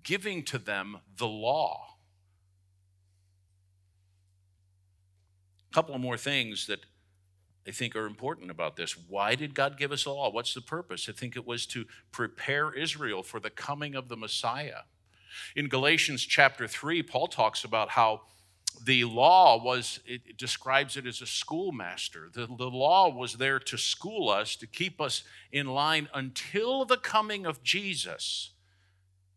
giving 0.03 0.43
to 0.43 0.57
them 0.57 0.97
the 1.17 1.27
law. 1.27 1.92
A 5.73 5.75
couple 5.75 5.95
of 5.95 6.01
more 6.01 6.17
things 6.17 6.67
that 6.67 6.81
I 7.67 7.71
think 7.71 7.95
are 7.95 8.05
important 8.05 8.51
about 8.51 8.75
this. 8.75 8.95
Why 9.09 9.33
did 9.33 9.55
God 9.55 9.75
give 9.75 9.91
us 9.91 10.05
law? 10.05 10.29
What's 10.29 10.53
the 10.53 10.61
purpose? 10.61 11.09
I 11.09 11.13
think 11.13 11.35
it 11.35 11.47
was 11.47 11.65
to 11.67 11.85
prepare 12.11 12.71
Israel 12.71 13.23
for 13.23 13.39
the 13.39 13.49
coming 13.49 13.95
of 13.95 14.07
the 14.07 14.15
Messiah. 14.15 14.81
In 15.55 15.69
Galatians 15.69 16.23
chapter 16.23 16.67
3, 16.67 17.01
Paul 17.01 17.27
talks 17.27 17.63
about 17.63 17.89
how 17.89 18.21
the 18.85 19.03
law 19.05 19.63
was, 19.63 19.99
it 20.05 20.37
describes 20.37 20.95
it 20.95 21.07
as 21.07 21.21
a 21.21 21.25
schoolmaster. 21.25 22.29
The, 22.31 22.45
the 22.45 22.69
law 22.69 23.09
was 23.09 23.33
there 23.33 23.57
to 23.57 23.75
school 23.75 24.29
us, 24.29 24.55
to 24.57 24.67
keep 24.67 25.01
us 25.01 25.23
in 25.51 25.65
line 25.65 26.07
until 26.13 26.85
the 26.85 26.97
coming 26.97 27.47
of 27.47 27.63
Jesus. 27.63 28.51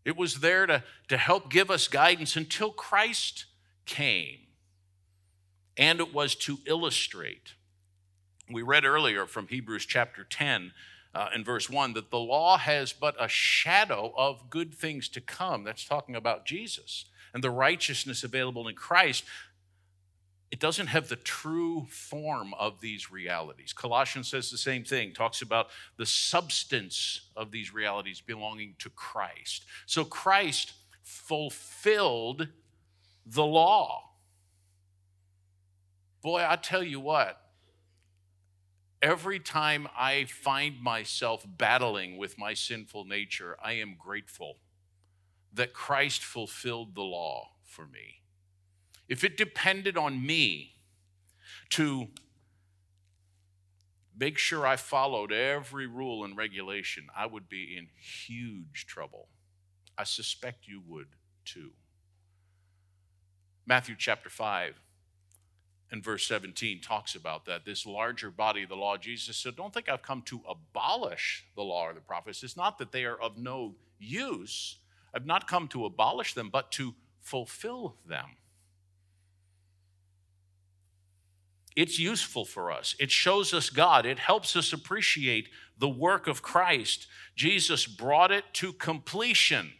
It 0.05 0.19
was 0.19 0.41
there 0.41 0.67
to, 0.67 0.83
to 1.09 1.17
help 1.17 1.51
give 1.51 1.71
us 1.71 1.89
guidance 1.89 2.37
until 2.37 2.73
Christ 2.73 3.47
came. 3.87 4.46
And 5.77 6.01
it 6.01 6.15
was 6.15 6.35
to 6.37 6.59
illustrate. 6.67 7.55
We 8.51 8.63
read 8.63 8.85
earlier 8.85 9.27
from 9.27 9.49
Hebrews 9.49 9.87
chapter 9.87 10.25
10 10.25 10.73
uh, 11.17 11.29
verse 11.43 11.71
1 11.71 11.95
that 11.95 12.11
the 12.11 12.19
law 12.19 12.59
has 12.59 12.93
but 12.93 13.17
a 13.19 13.27
shadow 13.27 14.13
of 14.17 14.51
good 14.51 14.75
things 14.75 15.09
to 15.09 15.21
come. 15.21 15.65
That's 15.65 15.87
talking 15.87 16.15
about 16.15 16.45
Jesus 16.45 17.07
and 17.33 17.43
the 17.43 17.51
righteousness 17.51 18.23
available 18.23 18.69
in 18.69 18.75
Christ. 18.75 19.25
It 20.51 20.61
doesn't 20.61 20.89
have 20.89 21.09
the 21.09 21.17
true 21.17 21.87
form 21.91 22.55
of 22.55 22.81
these 22.81 23.11
realities. 23.11 23.73
Colossians 23.73 24.29
says 24.29 24.51
the 24.51 24.59
same 24.59 24.85
thing, 24.85 25.13
talks 25.13 25.43
about 25.43 25.69
the 25.97 26.07
substance 26.07 27.23
of 27.35 27.51
these 27.51 27.75
realities 27.75 28.21
belonging 28.21 28.75
to 28.79 28.91
Christ. 28.91 29.65
So 29.87 30.05
Christ 30.05 30.75
fulfilled 31.03 32.49
the 33.25 33.45
law. 33.45 34.11
Boy, 36.27 36.45
I 36.45 36.57
tell 36.57 36.83
you 36.83 36.99
what, 36.99 37.41
Every 39.01 39.39
time 39.39 39.87
I 39.97 40.25
find 40.25 40.83
myself 40.83 41.47
battling 41.47 42.17
with 42.17 42.37
my 42.37 42.53
sinful 42.53 43.05
nature, 43.05 43.57
I 43.63 43.75
am 43.75 43.95
grateful 43.97 44.57
that 45.53 45.73
Christ 45.73 46.25
fulfilled 46.25 46.97
the 46.97 47.03
law 47.03 47.51
for 47.63 47.87
me. 47.87 48.23
If 49.09 49.23
it 49.23 49.37
depended 49.37 49.97
on 49.97 50.27
me 50.27 50.73
to 51.71 52.09
make 54.19 54.37
sure 54.37 54.67
I 54.67 54.75
followed 54.75 55.31
every 55.31 55.87
rule 55.87 56.25
and 56.25 56.37
regulation, 56.37 57.07
I 57.17 57.27
would 57.27 57.49
be 57.49 57.77
in 57.77 57.87
huge 58.01 58.87
trouble. 58.89 59.29
I 59.97 60.03
suspect 60.03 60.67
you 60.67 60.83
would 60.89 61.09
too. 61.45 61.71
Matthew 63.65 63.95
chapter 63.97 64.29
5 64.29 64.81
and 65.91 66.03
verse 66.03 66.27
17 66.27 66.81
talks 66.81 67.15
about 67.15 67.45
that. 67.47 67.65
This 67.65 67.87
larger 67.87 68.31
body 68.31 68.65
of 68.65 68.69
the 68.69 68.77
law, 68.77 68.97
Jesus 68.97 69.37
said, 69.37 69.57
Don't 69.57 69.73
think 69.73 69.89
I've 69.89 70.03
come 70.03 70.23
to 70.23 70.41
abolish 70.49 71.45
the 71.55 71.63
law 71.63 71.89
or 71.89 71.95
the 71.95 72.01
prophets. 72.01 72.43
It's 72.43 72.57
not 72.57 72.79
that 72.79 72.93
they 72.93 73.05
are 73.05 73.21
of 73.21 73.39
no 73.39 73.75
use. 73.99 74.79
I've 75.15 75.27
not 75.27 75.47
come 75.47 75.69
to 75.69 75.85
abolish 75.85 76.35
them, 76.35 76.51
but 76.51 76.73
to 76.73 76.95
fulfill 77.21 77.97
them. 78.07 78.37
It's 81.77 81.99
useful 81.99 82.47
for 82.47 82.73
us. 82.73 82.97
It 82.99 83.11
shows 83.11 83.53
us 83.53 83.69
God. 83.69 84.07
It 84.07 84.19
helps 84.19 84.57
us 84.57 84.73
appreciate 84.73 85.51
the 85.79 85.89
work 85.89 86.27
of 86.27 86.43
Christ. 86.43 87.07
Jesus 87.37 87.87
brought 87.87 88.33
it 88.33 88.45
to 88.55 88.73
completion. 88.73 89.73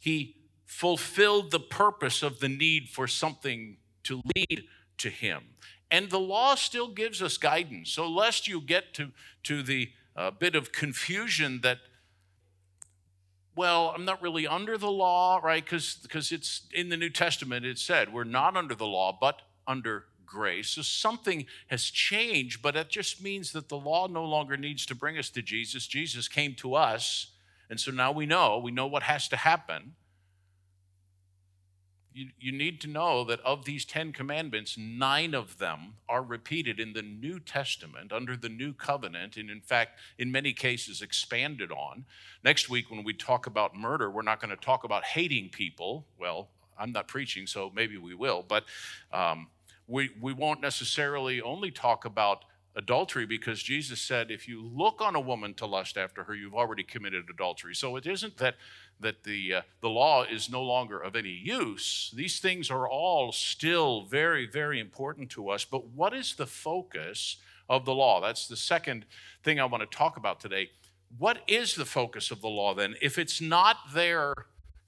He 0.00 0.36
fulfilled 0.64 1.50
the 1.50 1.60
purpose 1.60 2.22
of 2.22 2.38
the 2.38 2.48
need 2.48 2.88
for 2.88 3.08
something 3.08 3.76
to 4.04 4.22
lead 4.36 4.64
to 4.98 5.08
him. 5.08 5.42
And 5.90 6.10
the 6.10 6.20
law 6.20 6.54
still 6.54 6.88
gives 6.88 7.22
us 7.22 7.36
guidance. 7.36 7.90
So, 7.90 8.08
lest 8.08 8.48
you 8.48 8.60
get 8.60 8.94
to, 8.94 9.12
to 9.44 9.62
the 9.62 9.90
uh, 10.16 10.30
bit 10.30 10.54
of 10.54 10.72
confusion 10.72 11.60
that, 11.62 11.78
well, 13.54 13.92
I'm 13.94 14.04
not 14.04 14.22
really 14.22 14.46
under 14.46 14.76
the 14.76 14.90
law, 14.90 15.40
right? 15.42 15.64
Because 15.64 16.32
it's 16.32 16.62
in 16.72 16.88
the 16.88 16.96
New 16.96 17.10
Testament, 17.10 17.64
it 17.64 17.78
said 17.78 18.12
we're 18.12 18.24
not 18.24 18.56
under 18.56 18.74
the 18.74 18.86
law, 18.86 19.16
but 19.18 19.42
under 19.66 20.06
grace. 20.26 20.70
So 20.70 20.82
something 20.82 21.46
has 21.68 21.84
changed, 21.84 22.60
but 22.60 22.74
it 22.74 22.88
just 22.88 23.22
means 23.22 23.52
that 23.52 23.68
the 23.68 23.78
law 23.78 24.08
no 24.08 24.24
longer 24.24 24.56
needs 24.56 24.84
to 24.86 24.94
bring 24.94 25.16
us 25.16 25.30
to 25.30 25.42
Jesus. 25.42 25.86
Jesus 25.86 26.26
came 26.26 26.54
to 26.56 26.74
us. 26.74 27.28
And 27.70 27.78
so 27.78 27.92
now 27.92 28.10
we 28.10 28.26
know, 28.26 28.58
we 28.58 28.72
know 28.72 28.86
what 28.86 29.04
has 29.04 29.28
to 29.28 29.36
happen 29.36 29.94
you, 32.14 32.28
you 32.38 32.52
need 32.52 32.80
to 32.82 32.86
know 32.86 33.24
that 33.24 33.40
of 33.40 33.64
these 33.64 33.84
Ten 33.84 34.12
Commandments, 34.12 34.78
nine 34.78 35.34
of 35.34 35.58
them 35.58 35.94
are 36.08 36.22
repeated 36.22 36.78
in 36.78 36.92
the 36.92 37.02
New 37.02 37.40
Testament 37.40 38.12
under 38.12 38.36
the 38.36 38.48
New 38.48 38.72
Covenant, 38.72 39.36
and 39.36 39.50
in 39.50 39.60
fact, 39.60 39.98
in 40.18 40.30
many 40.30 40.52
cases, 40.52 41.02
expanded 41.02 41.72
on. 41.72 42.04
Next 42.44 42.70
week, 42.70 42.88
when 42.88 43.02
we 43.02 43.14
talk 43.14 43.46
about 43.46 43.74
murder, 43.74 44.10
we're 44.10 44.22
not 44.22 44.40
going 44.40 44.56
to 44.56 44.64
talk 44.64 44.84
about 44.84 45.04
hating 45.04 45.48
people. 45.50 46.06
Well, 46.16 46.50
I'm 46.78 46.92
not 46.92 47.08
preaching, 47.08 47.48
so 47.48 47.72
maybe 47.74 47.98
we 47.98 48.14
will, 48.14 48.44
but 48.46 48.64
um, 49.12 49.48
we, 49.88 50.10
we 50.20 50.32
won't 50.32 50.60
necessarily 50.60 51.42
only 51.42 51.72
talk 51.72 52.04
about 52.04 52.44
adultery 52.76 53.26
because 53.26 53.62
Jesus 53.62 54.00
said, 54.00 54.30
if 54.30 54.48
you 54.48 54.62
look 54.62 55.00
on 55.00 55.14
a 55.14 55.20
woman 55.20 55.54
to 55.54 55.66
lust 55.66 55.96
after 55.96 56.24
her, 56.24 56.34
you've 56.34 56.54
already 56.54 56.82
committed 56.82 57.26
adultery. 57.30 57.74
So 57.74 57.96
it 57.96 58.06
isn't 58.06 58.36
that, 58.38 58.56
that 59.00 59.24
the, 59.24 59.54
uh, 59.54 59.62
the 59.80 59.88
law 59.88 60.24
is 60.24 60.50
no 60.50 60.62
longer 60.62 60.98
of 60.98 61.14
any 61.14 61.30
use. 61.30 62.12
These 62.14 62.40
things 62.40 62.70
are 62.70 62.88
all 62.88 63.32
still 63.32 64.02
very, 64.02 64.46
very 64.46 64.80
important 64.80 65.30
to 65.30 65.50
us. 65.50 65.64
But 65.64 65.88
what 65.88 66.12
is 66.12 66.34
the 66.34 66.46
focus 66.46 67.36
of 67.68 67.84
the 67.84 67.94
law? 67.94 68.20
That's 68.20 68.48
the 68.48 68.56
second 68.56 69.06
thing 69.42 69.60
I 69.60 69.64
want 69.66 69.88
to 69.88 69.96
talk 69.96 70.16
about 70.16 70.40
today. 70.40 70.70
What 71.18 71.42
is 71.46 71.76
the 71.76 71.84
focus 71.84 72.30
of 72.32 72.40
the 72.40 72.48
law 72.48 72.74
then? 72.74 72.96
If 73.00 73.18
it's 73.18 73.40
not 73.40 73.76
there 73.94 74.34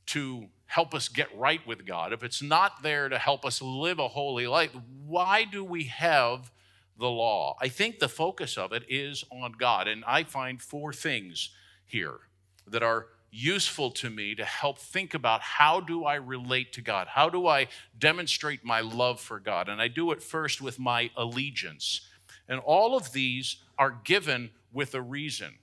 to 0.07 0.49
help 0.67 0.93
us 0.93 1.09
get 1.09 1.29
right 1.37 1.65
with 1.65 1.87
God, 1.87 2.13
if 2.13 2.25
it's 2.25 2.43
not 2.43 2.83
there 2.83 3.09
to 3.09 3.19
help 3.19 3.45
us 3.45 3.63
live 3.63 4.01
a 4.01 4.09
holy 4.09 4.49
life, 4.49 4.73
why 5.07 5.45
do 5.45 5.63
we 5.63 5.85
have 5.85 6.51
the 6.99 7.09
law. 7.09 7.57
I 7.61 7.69
think 7.69 7.99
the 7.99 8.09
focus 8.09 8.57
of 8.57 8.73
it 8.73 8.85
is 8.89 9.25
on 9.31 9.53
God. 9.53 9.89
And 9.89 10.05
I 10.07 10.25
find 10.25 10.61
four 10.61 10.93
things 10.93 11.51
here 11.85 12.21
that 12.67 12.83
are 12.83 13.07
useful 13.31 13.91
to 13.91 14.09
me 14.09 14.35
to 14.35 14.45
help 14.45 14.79
think 14.79 15.13
about 15.13 15.43
how 15.43 15.81
do 15.81 16.05
I 16.05 16.15
relate 16.15 16.73
to 16.75 16.81
God? 16.81 17.09
How 17.09 17.29
do 17.29 17.47
I 17.47 17.69
demonstrate 17.99 18.65
my 18.65 18.81
love 18.81 19.21
for 19.21 19.39
God? 19.39 19.69
And 19.69 19.81
I 19.81 19.89
do 19.89 20.11
it 20.13 20.23
first 20.23 20.63
with 20.63 20.79
my 20.79 21.11
allegiance. 21.17 22.01
And 22.49 22.61
all 22.61 22.97
of 22.97 23.13
these 23.13 23.57
are 23.79 24.01
given 24.05 24.51
with 24.73 24.95
a 24.95 25.03
reason. 25.03 25.55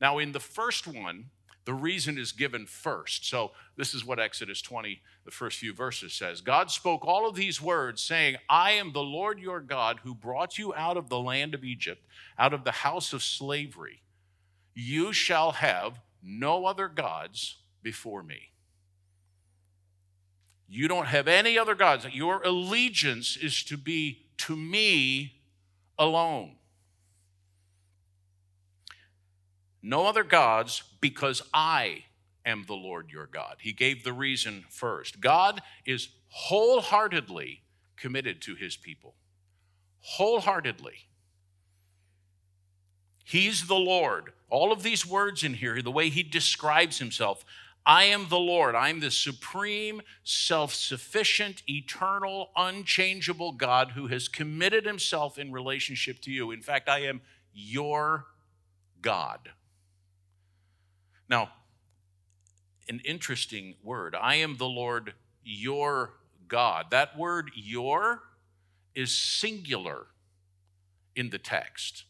Now, 0.00 0.18
in 0.18 0.32
the 0.32 0.40
first 0.40 0.86
one, 0.86 1.26
the 1.64 1.74
reason 1.74 2.18
is 2.18 2.32
given 2.32 2.66
first. 2.66 3.28
So, 3.28 3.52
this 3.76 3.94
is 3.94 4.04
what 4.04 4.18
Exodus 4.18 4.60
20, 4.62 5.00
the 5.24 5.30
first 5.30 5.58
few 5.58 5.72
verses 5.72 6.12
says 6.12 6.40
God 6.40 6.70
spoke 6.70 7.04
all 7.04 7.28
of 7.28 7.36
these 7.36 7.60
words, 7.60 8.02
saying, 8.02 8.36
I 8.48 8.72
am 8.72 8.92
the 8.92 9.02
Lord 9.02 9.38
your 9.38 9.60
God 9.60 10.00
who 10.02 10.14
brought 10.14 10.58
you 10.58 10.74
out 10.74 10.96
of 10.96 11.08
the 11.08 11.20
land 11.20 11.54
of 11.54 11.64
Egypt, 11.64 12.04
out 12.38 12.52
of 12.52 12.64
the 12.64 12.72
house 12.72 13.12
of 13.12 13.22
slavery. 13.22 14.02
You 14.74 15.12
shall 15.12 15.52
have 15.52 16.00
no 16.22 16.66
other 16.66 16.88
gods 16.88 17.56
before 17.82 18.22
me. 18.22 18.50
You 20.68 20.88
don't 20.88 21.06
have 21.06 21.28
any 21.28 21.58
other 21.58 21.74
gods. 21.74 22.06
Your 22.12 22.42
allegiance 22.42 23.36
is 23.36 23.62
to 23.64 23.76
be 23.76 24.22
to 24.38 24.56
me 24.56 25.34
alone. 25.98 26.56
No 29.82 30.06
other 30.06 30.24
gods 30.24 30.82
because 31.00 31.42
I 31.52 32.04
am 32.44 32.64
the 32.66 32.74
Lord 32.74 33.10
your 33.10 33.26
God. 33.26 33.56
He 33.60 33.72
gave 33.72 34.04
the 34.04 34.12
reason 34.12 34.64
first. 34.68 35.20
God 35.20 35.62
is 35.84 36.08
wholeheartedly 36.28 37.62
committed 37.96 38.40
to 38.42 38.54
his 38.54 38.76
people. 38.76 39.14
Wholeheartedly. 40.00 41.06
He's 43.24 43.66
the 43.66 43.74
Lord. 43.74 44.32
All 44.50 44.72
of 44.72 44.82
these 44.82 45.06
words 45.06 45.42
in 45.42 45.54
here, 45.54 45.80
the 45.80 45.90
way 45.90 46.08
he 46.08 46.22
describes 46.22 46.98
himself 46.98 47.44
I 47.84 48.04
am 48.04 48.28
the 48.28 48.38
Lord. 48.38 48.76
I'm 48.76 49.00
the 49.00 49.10
supreme, 49.10 50.02
self 50.22 50.72
sufficient, 50.72 51.64
eternal, 51.68 52.50
unchangeable 52.56 53.52
God 53.52 53.92
who 53.92 54.06
has 54.06 54.28
committed 54.28 54.86
himself 54.86 55.36
in 55.36 55.50
relationship 55.50 56.20
to 56.20 56.30
you. 56.30 56.52
In 56.52 56.62
fact, 56.62 56.88
I 56.88 57.00
am 57.00 57.22
your 57.52 58.26
God. 59.00 59.50
Now, 61.32 61.48
an 62.90 63.00
interesting 63.06 63.76
word. 63.82 64.14
I 64.14 64.34
am 64.34 64.58
the 64.58 64.68
Lord 64.68 65.14
your 65.42 66.12
God. 66.46 66.90
That 66.90 67.16
word 67.16 67.52
your 67.54 68.20
is 68.94 69.16
singular 69.16 70.08
in 71.16 71.30
the 71.30 71.38
text. 71.38 72.04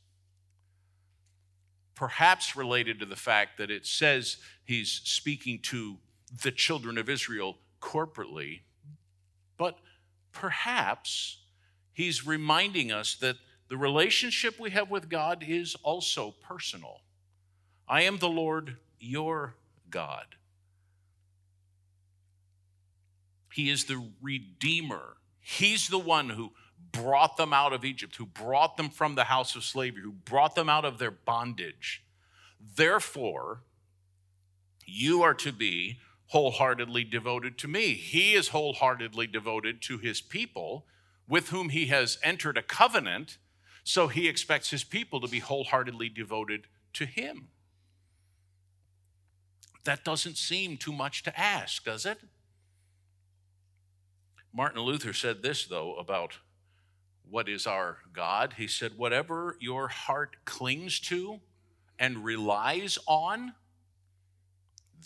Perhaps 1.94 2.56
related 2.56 2.98
to 2.98 3.06
the 3.06 3.14
fact 3.14 3.58
that 3.58 3.70
it 3.70 3.86
says 3.86 4.38
he's 4.64 4.90
speaking 4.90 5.60
to 5.60 5.98
the 6.42 6.50
children 6.50 6.98
of 6.98 7.08
Israel 7.08 7.58
corporately, 7.80 8.62
but 9.56 9.78
perhaps 10.32 11.38
he's 11.92 12.26
reminding 12.26 12.90
us 12.90 13.14
that 13.14 13.36
the 13.68 13.76
relationship 13.76 14.58
we 14.58 14.70
have 14.70 14.90
with 14.90 15.08
God 15.08 15.44
is 15.46 15.76
also 15.84 16.34
personal. 16.42 17.02
I 17.86 18.02
am 18.02 18.18
the 18.18 18.28
Lord 18.28 18.78
your 19.02 19.54
God. 19.90 20.36
He 23.52 23.68
is 23.68 23.84
the 23.84 24.02
Redeemer. 24.22 25.16
He's 25.40 25.88
the 25.88 25.98
one 25.98 26.30
who 26.30 26.52
brought 26.92 27.36
them 27.36 27.52
out 27.52 27.72
of 27.72 27.84
Egypt, 27.84 28.16
who 28.16 28.26
brought 28.26 28.76
them 28.76 28.88
from 28.88 29.14
the 29.14 29.24
house 29.24 29.56
of 29.56 29.64
slavery, 29.64 30.02
who 30.02 30.12
brought 30.12 30.54
them 30.54 30.68
out 30.68 30.84
of 30.84 30.98
their 30.98 31.10
bondage. 31.10 32.04
Therefore, 32.76 33.62
you 34.86 35.22
are 35.22 35.34
to 35.34 35.52
be 35.52 35.98
wholeheartedly 36.28 37.04
devoted 37.04 37.58
to 37.58 37.68
me. 37.68 37.94
He 37.94 38.34
is 38.34 38.48
wholeheartedly 38.48 39.26
devoted 39.26 39.82
to 39.82 39.98
his 39.98 40.20
people 40.20 40.86
with 41.28 41.48
whom 41.48 41.70
he 41.70 41.86
has 41.86 42.18
entered 42.22 42.56
a 42.56 42.62
covenant, 42.62 43.38
so 43.84 44.08
he 44.08 44.28
expects 44.28 44.70
his 44.70 44.84
people 44.84 45.20
to 45.20 45.28
be 45.28 45.40
wholeheartedly 45.40 46.08
devoted 46.08 46.66
to 46.94 47.04
him. 47.04 47.48
That 49.84 50.04
doesn't 50.04 50.36
seem 50.36 50.76
too 50.76 50.92
much 50.92 51.22
to 51.24 51.38
ask, 51.38 51.84
does 51.84 52.06
it? 52.06 52.18
Martin 54.52 54.82
Luther 54.82 55.12
said 55.12 55.42
this, 55.42 55.64
though, 55.64 55.94
about 55.94 56.38
what 57.28 57.48
is 57.48 57.66
our 57.66 57.98
God. 58.12 58.54
He 58.58 58.66
said, 58.66 58.92
Whatever 58.96 59.56
your 59.60 59.88
heart 59.88 60.36
clings 60.44 61.00
to 61.00 61.40
and 61.98 62.24
relies 62.24 62.98
on, 63.06 63.54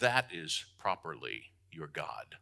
that 0.00 0.30
is 0.32 0.64
properly 0.78 1.44
your 1.70 1.86
God. 1.86 2.36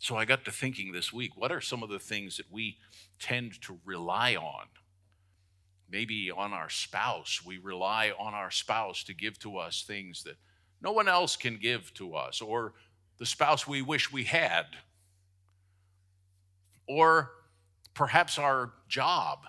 So 0.00 0.16
I 0.16 0.24
got 0.24 0.44
to 0.44 0.52
thinking 0.52 0.92
this 0.92 1.12
week 1.12 1.32
what 1.36 1.52
are 1.52 1.60
some 1.60 1.82
of 1.82 1.90
the 1.90 1.98
things 1.98 2.36
that 2.36 2.50
we 2.50 2.78
tend 3.18 3.60
to 3.62 3.78
rely 3.84 4.36
on? 4.36 4.66
Maybe 5.90 6.30
on 6.30 6.52
our 6.52 6.70
spouse. 6.70 7.42
We 7.44 7.58
rely 7.58 8.12
on 8.18 8.34
our 8.34 8.50
spouse 8.50 9.02
to 9.04 9.14
give 9.14 9.38
to 9.40 9.58
us 9.58 9.84
things 9.86 10.22
that 10.22 10.36
no 10.80 10.92
one 10.92 11.08
else 11.08 11.36
can 11.36 11.56
give 11.56 11.92
to 11.94 12.14
us, 12.14 12.40
or 12.40 12.74
the 13.18 13.26
spouse 13.26 13.66
we 13.66 13.82
wish 13.82 14.12
we 14.12 14.24
had, 14.24 14.66
or 16.86 17.32
perhaps 17.94 18.38
our 18.38 18.72
job. 18.88 19.40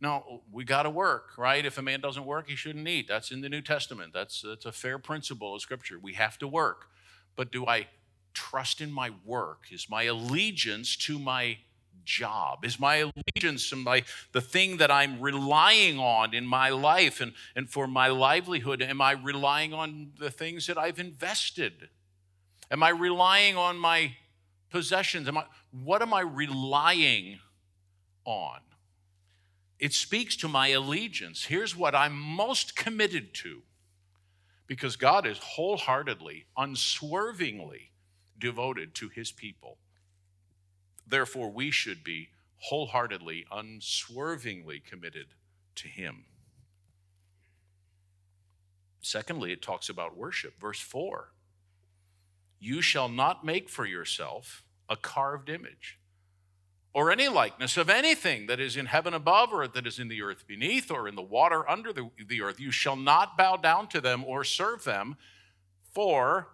No, 0.00 0.42
we 0.50 0.64
got 0.64 0.82
to 0.82 0.90
work, 0.90 1.38
right? 1.38 1.64
If 1.64 1.78
a 1.78 1.82
man 1.82 2.00
doesn't 2.00 2.24
work, 2.24 2.48
he 2.48 2.56
shouldn't 2.56 2.88
eat. 2.88 3.06
That's 3.06 3.30
in 3.30 3.40
the 3.40 3.48
New 3.48 3.62
Testament. 3.62 4.12
That's, 4.12 4.42
that's 4.42 4.66
a 4.66 4.72
fair 4.72 4.98
principle 4.98 5.54
of 5.54 5.62
Scripture. 5.62 6.00
We 6.00 6.14
have 6.14 6.38
to 6.38 6.48
work. 6.48 6.88
But 7.36 7.52
do 7.52 7.66
I 7.66 7.86
trust 8.34 8.80
in 8.80 8.90
my 8.90 9.10
work? 9.24 9.66
Is 9.70 9.88
my 9.88 10.02
allegiance 10.02 10.96
to 10.96 11.20
my 11.20 11.58
job? 12.04 12.64
Is 12.64 12.78
my 12.78 13.10
allegiance 13.36 13.68
to 13.70 13.76
my 13.76 14.04
the 14.32 14.40
thing 14.40 14.78
that 14.78 14.90
I'm 14.90 15.20
relying 15.20 15.98
on 15.98 16.34
in 16.34 16.46
my 16.46 16.70
life 16.70 17.20
and, 17.20 17.32
and 17.54 17.68
for 17.68 17.86
my 17.86 18.08
livelihood? 18.08 18.82
Am 18.82 19.00
I 19.00 19.12
relying 19.12 19.72
on 19.72 20.12
the 20.18 20.30
things 20.30 20.66
that 20.66 20.78
I've 20.78 20.98
invested? 20.98 21.88
Am 22.70 22.82
I 22.82 22.90
relying 22.90 23.56
on 23.56 23.76
my 23.78 24.16
possessions? 24.70 25.28
Am 25.28 25.38
I, 25.38 25.44
what 25.84 26.02
am 26.02 26.14
I 26.14 26.22
relying 26.22 27.38
on? 28.24 28.60
It 29.78 29.92
speaks 29.92 30.36
to 30.36 30.48
my 30.48 30.68
allegiance. 30.68 31.44
Here's 31.44 31.76
what 31.76 31.94
I'm 31.94 32.18
most 32.18 32.76
committed 32.76 33.34
to 33.34 33.62
because 34.66 34.96
God 34.96 35.26
is 35.26 35.38
wholeheartedly, 35.38 36.46
unswervingly 36.56 37.90
devoted 38.38 38.94
to 38.94 39.08
his 39.08 39.30
people. 39.30 39.76
Therefore, 41.06 41.50
we 41.50 41.70
should 41.70 42.04
be 42.04 42.30
wholeheartedly, 42.58 43.46
unswervingly 43.50 44.80
committed 44.80 45.26
to 45.76 45.88
him. 45.88 46.24
Secondly, 49.00 49.52
it 49.52 49.60
talks 49.60 49.88
about 49.88 50.16
worship. 50.16 50.60
Verse 50.60 50.80
4 50.80 51.28
You 52.60 52.80
shall 52.80 53.08
not 53.08 53.44
make 53.44 53.68
for 53.68 53.84
yourself 53.84 54.64
a 54.88 54.96
carved 54.96 55.48
image 55.48 55.98
or 56.94 57.10
any 57.10 57.28
likeness 57.28 57.76
of 57.76 57.88
anything 57.88 58.46
that 58.46 58.60
is 58.60 58.76
in 58.76 58.86
heaven 58.86 59.14
above, 59.14 59.52
or 59.52 59.66
that 59.66 59.86
is 59.86 59.98
in 59.98 60.08
the 60.08 60.22
earth 60.22 60.46
beneath, 60.46 60.90
or 60.90 61.08
in 61.08 61.14
the 61.14 61.22
water 61.22 61.68
under 61.68 61.92
the, 61.92 62.10
the 62.28 62.42
earth. 62.42 62.60
You 62.60 62.70
shall 62.70 62.96
not 62.96 63.36
bow 63.36 63.56
down 63.56 63.88
to 63.88 64.00
them 64.00 64.24
or 64.24 64.44
serve 64.44 64.84
them, 64.84 65.16
for 65.92 66.48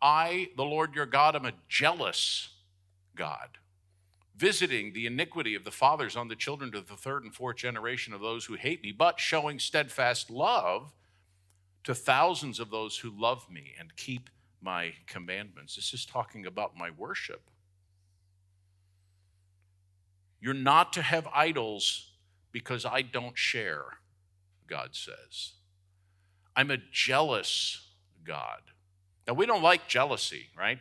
I, 0.00 0.50
the 0.56 0.64
Lord 0.64 0.94
your 0.94 1.06
God, 1.06 1.34
am 1.34 1.46
a 1.46 1.52
jealous 1.68 2.50
God, 3.16 3.48
visiting 4.38 4.92
the 4.92 5.04
iniquity 5.04 5.56
of 5.56 5.64
the 5.64 5.70
fathers 5.70 6.16
on 6.16 6.28
the 6.28 6.36
children 6.36 6.70
to 6.70 6.80
the 6.80 6.96
third 6.96 7.24
and 7.24 7.34
fourth 7.34 7.56
generation 7.56 8.14
of 8.14 8.20
those 8.20 8.44
who 8.44 8.54
hate 8.54 8.82
me, 8.82 8.92
but 8.92 9.18
showing 9.18 9.58
steadfast 9.58 10.30
love 10.30 10.92
to 11.82 11.94
thousands 11.94 12.60
of 12.60 12.70
those 12.70 12.98
who 12.98 13.10
love 13.10 13.50
me 13.50 13.74
and 13.78 13.96
keep 13.96 14.30
my 14.60 14.92
commandments. 15.06 15.74
This 15.74 15.92
is 15.92 16.06
talking 16.06 16.46
about 16.46 16.76
my 16.76 16.90
worship. 16.90 17.50
You're 20.40 20.54
not 20.54 20.92
to 20.92 21.02
have 21.02 21.26
idols 21.34 22.12
because 22.52 22.86
I 22.86 23.02
don't 23.02 23.36
share, 23.36 23.84
God 24.68 24.90
says. 24.92 25.54
I'm 26.54 26.70
a 26.70 26.78
jealous 26.92 27.88
God. 28.24 28.62
Now, 29.26 29.34
we 29.34 29.46
don't 29.46 29.62
like 29.62 29.88
jealousy, 29.88 30.48
right? 30.56 30.78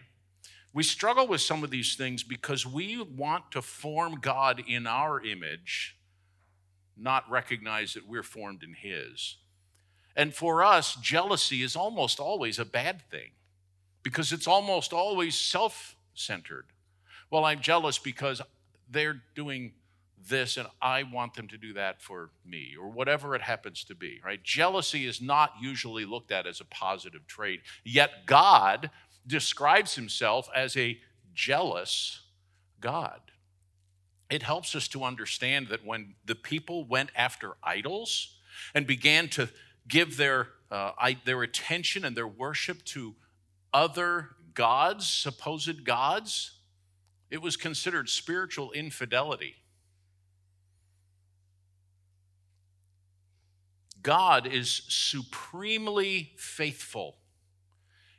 We 0.73 0.83
struggle 0.83 1.27
with 1.27 1.41
some 1.41 1.63
of 1.63 1.69
these 1.69 1.95
things 1.95 2.23
because 2.23 2.65
we 2.65 3.01
want 3.01 3.51
to 3.51 3.61
form 3.61 4.19
God 4.21 4.63
in 4.67 4.85
our 4.85 5.23
image, 5.23 5.97
not 6.95 7.29
recognize 7.29 7.93
that 7.93 8.07
we're 8.07 8.23
formed 8.23 8.63
in 8.63 8.73
His. 8.73 9.37
And 10.15 10.33
for 10.33 10.63
us, 10.63 10.95
jealousy 10.95 11.61
is 11.61 11.75
almost 11.75 12.19
always 12.19 12.59
a 12.59 12.65
bad 12.65 13.03
thing 13.09 13.31
because 14.03 14.31
it's 14.31 14.47
almost 14.47 14.93
always 14.93 15.35
self 15.35 15.95
centered. 16.13 16.65
Well, 17.29 17.45
I'm 17.45 17.59
jealous 17.59 17.99
because 17.99 18.41
they're 18.89 19.21
doing 19.35 19.73
this 20.27 20.57
and 20.57 20.67
I 20.81 21.03
want 21.03 21.35
them 21.35 21.47
to 21.49 21.57
do 21.57 21.73
that 21.73 22.01
for 22.01 22.29
me, 22.45 22.75
or 22.79 22.89
whatever 22.89 23.35
it 23.35 23.41
happens 23.41 23.83
to 23.85 23.95
be, 23.95 24.19
right? 24.25 24.41
Jealousy 24.43 25.05
is 25.05 25.21
not 25.21 25.53
usually 25.61 26.05
looked 26.05 26.31
at 26.31 26.47
as 26.47 26.59
a 26.59 26.65
positive 26.65 27.27
trait, 27.27 27.61
yet 27.83 28.25
God 28.25 28.89
describes 29.27 29.95
himself 29.95 30.49
as 30.55 30.75
a 30.77 30.97
jealous 31.33 32.21
God. 32.79 33.19
It 34.29 34.43
helps 34.43 34.75
us 34.75 34.87
to 34.89 35.03
understand 35.03 35.67
that 35.67 35.85
when 35.85 36.15
the 36.25 36.35
people 36.35 36.85
went 36.85 37.11
after 37.15 37.55
idols 37.63 38.37
and 38.73 38.87
began 38.87 39.29
to 39.29 39.49
give 39.87 40.17
their, 40.17 40.49
uh, 40.71 40.91
their 41.25 41.43
attention 41.43 42.03
and 42.03 42.15
their 42.15 42.27
worship 42.27 42.83
to 42.85 43.15
other 43.73 44.29
gods, 44.53 45.07
supposed 45.07 45.85
gods, 45.85 46.51
it 47.29 47.41
was 47.41 47.55
considered 47.55 48.09
spiritual 48.09 48.71
infidelity. 48.71 49.55
God 54.01 54.47
is 54.47 54.83
supremely 54.87 56.31
faithful. 56.37 57.17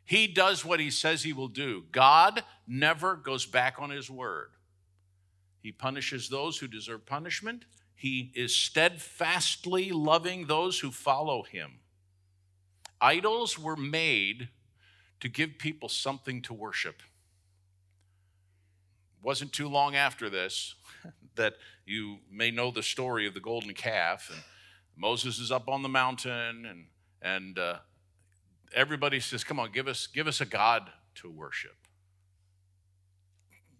He 0.09 0.27
does 0.27 0.65
what 0.65 0.81
he 0.81 0.91
says 0.91 1.23
he 1.23 1.35
will 1.35 1.49
do. 1.49 1.85
God 1.93 2.43
never 2.67 3.15
goes 3.15 3.45
back 3.45 3.75
on 3.79 3.91
his 3.91 4.11
word. 4.11 4.53
He 5.61 5.71
punishes 5.71 6.31
those 6.31 6.57
who 6.57 6.67
deserve 6.67 7.05
punishment. 7.05 7.67
He 7.95 8.33
is 8.35 8.57
steadfastly 8.57 9.91
loving 9.91 10.47
those 10.47 10.81
who 10.81 10.93
follow 10.93 11.43
him. 11.43 11.81
Idols 13.03 13.59
were 13.59 13.77
made 13.77 14.49
to 15.21 15.29
give 15.29 15.59
people 15.59 15.91
something 15.91 16.41
to 16.41 16.55
worship 16.55 17.03
It 19.21 19.27
wasn't 19.27 19.53
too 19.53 19.69
long 19.69 19.95
after 19.95 20.31
this 20.31 20.75
that 21.35 21.57
you 21.85 22.21
may 22.33 22.51
know 22.51 22.71
the 22.71 22.83
story 22.83 23.27
of 23.27 23.35
the 23.35 23.41
golden 23.41 23.75
calf. 23.75 24.31
And 24.33 24.43
Moses 24.97 25.39
is 25.39 25.53
up 25.53 25.69
on 25.69 25.83
the 25.83 25.89
mountain, 25.91 26.65
and 26.65 26.87
and 27.21 27.59
uh, 27.59 27.79
everybody 28.75 29.21
says, 29.21 29.45
"Come 29.45 29.59
on, 29.61 29.73
give 29.73 29.89
us 29.89 30.07
give 30.07 30.27
us 30.27 30.41
a 30.41 30.47
god 30.47 30.91
to 31.17 31.31
worship." 31.31 31.77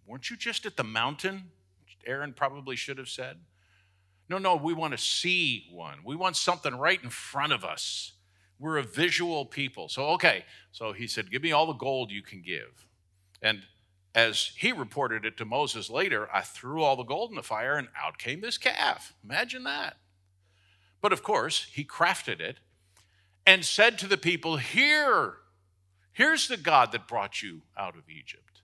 Weren't 0.05 0.29
you 0.29 0.37
just 0.37 0.65
at 0.65 0.75
the 0.75 0.83
mountain? 0.83 1.51
Aaron 2.05 2.33
probably 2.33 2.75
should 2.75 2.97
have 2.97 3.09
said. 3.09 3.37
No, 4.27 4.37
no, 4.37 4.55
we 4.55 4.73
want 4.73 4.93
to 4.93 4.97
see 4.97 5.67
one. 5.71 5.99
We 6.03 6.15
want 6.15 6.35
something 6.35 6.75
right 6.75 7.01
in 7.03 7.09
front 7.09 7.53
of 7.53 7.63
us. 7.63 8.13
We're 8.59 8.77
a 8.77 8.83
visual 8.83 9.45
people. 9.45 9.89
So, 9.89 10.07
okay. 10.09 10.45
So 10.71 10.93
he 10.93 11.07
said, 11.07 11.31
Give 11.31 11.41
me 11.41 11.51
all 11.51 11.65
the 11.65 11.73
gold 11.73 12.11
you 12.11 12.21
can 12.21 12.41
give. 12.41 12.87
And 13.41 13.63
as 14.13 14.51
he 14.57 14.71
reported 14.71 15.25
it 15.25 15.37
to 15.37 15.45
Moses 15.45 15.89
later, 15.89 16.27
I 16.33 16.41
threw 16.41 16.83
all 16.83 16.95
the 16.95 17.03
gold 17.03 17.29
in 17.29 17.35
the 17.35 17.43
fire 17.43 17.77
and 17.77 17.87
out 17.99 18.17
came 18.17 18.41
this 18.41 18.57
calf. 18.57 19.13
Imagine 19.23 19.63
that. 19.63 19.97
But 21.01 21.13
of 21.13 21.23
course, 21.23 21.67
he 21.71 21.83
crafted 21.83 22.39
it 22.39 22.57
and 23.49 23.65
said 23.65 23.97
to 23.97 24.07
the 24.07 24.15
people, 24.15 24.57
Here, 24.57 25.33
here's 26.13 26.47
the 26.47 26.55
God 26.55 26.91
that 26.91 27.07
brought 27.07 27.41
you 27.41 27.63
out 27.75 27.97
of 27.97 28.07
Egypt. 28.07 28.61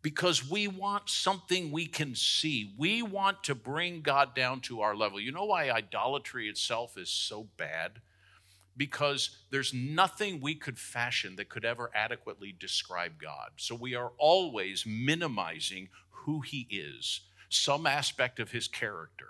Because 0.00 0.48
we 0.48 0.66
want 0.66 1.10
something 1.10 1.70
we 1.70 1.84
can 1.84 2.14
see. 2.14 2.72
We 2.78 3.02
want 3.02 3.44
to 3.44 3.54
bring 3.54 4.00
God 4.00 4.34
down 4.34 4.60
to 4.62 4.80
our 4.80 4.96
level. 4.96 5.20
You 5.20 5.30
know 5.30 5.44
why 5.44 5.68
idolatry 5.68 6.48
itself 6.48 6.96
is 6.96 7.10
so 7.10 7.48
bad? 7.58 8.00
because 8.78 9.38
there's 9.50 9.72
nothing 9.72 10.38
we 10.38 10.54
could 10.54 10.78
fashion 10.78 11.36
that 11.36 11.48
could 11.48 11.64
ever 11.64 11.90
adequately 11.94 12.54
describe 12.60 13.12
God. 13.18 13.52
So 13.56 13.74
we 13.74 13.94
are 13.94 14.12
always 14.18 14.84
minimizing 14.86 15.88
who 16.10 16.42
He 16.42 16.66
is, 16.70 17.22
some 17.48 17.86
aspect 17.86 18.38
of 18.38 18.50
His 18.50 18.68
character. 18.68 19.28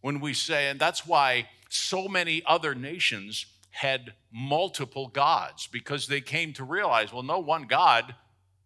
When 0.00 0.20
we 0.20 0.34
say, 0.34 0.68
and 0.68 0.78
that's 0.78 1.06
why 1.06 1.48
so 1.68 2.08
many 2.08 2.42
other 2.46 2.74
nations 2.74 3.46
had 3.70 4.14
multiple 4.32 5.08
gods, 5.08 5.66
because 5.66 6.06
they 6.06 6.20
came 6.20 6.52
to 6.54 6.64
realize, 6.64 7.12
well, 7.12 7.22
no 7.22 7.38
one 7.38 7.66
God 7.66 8.14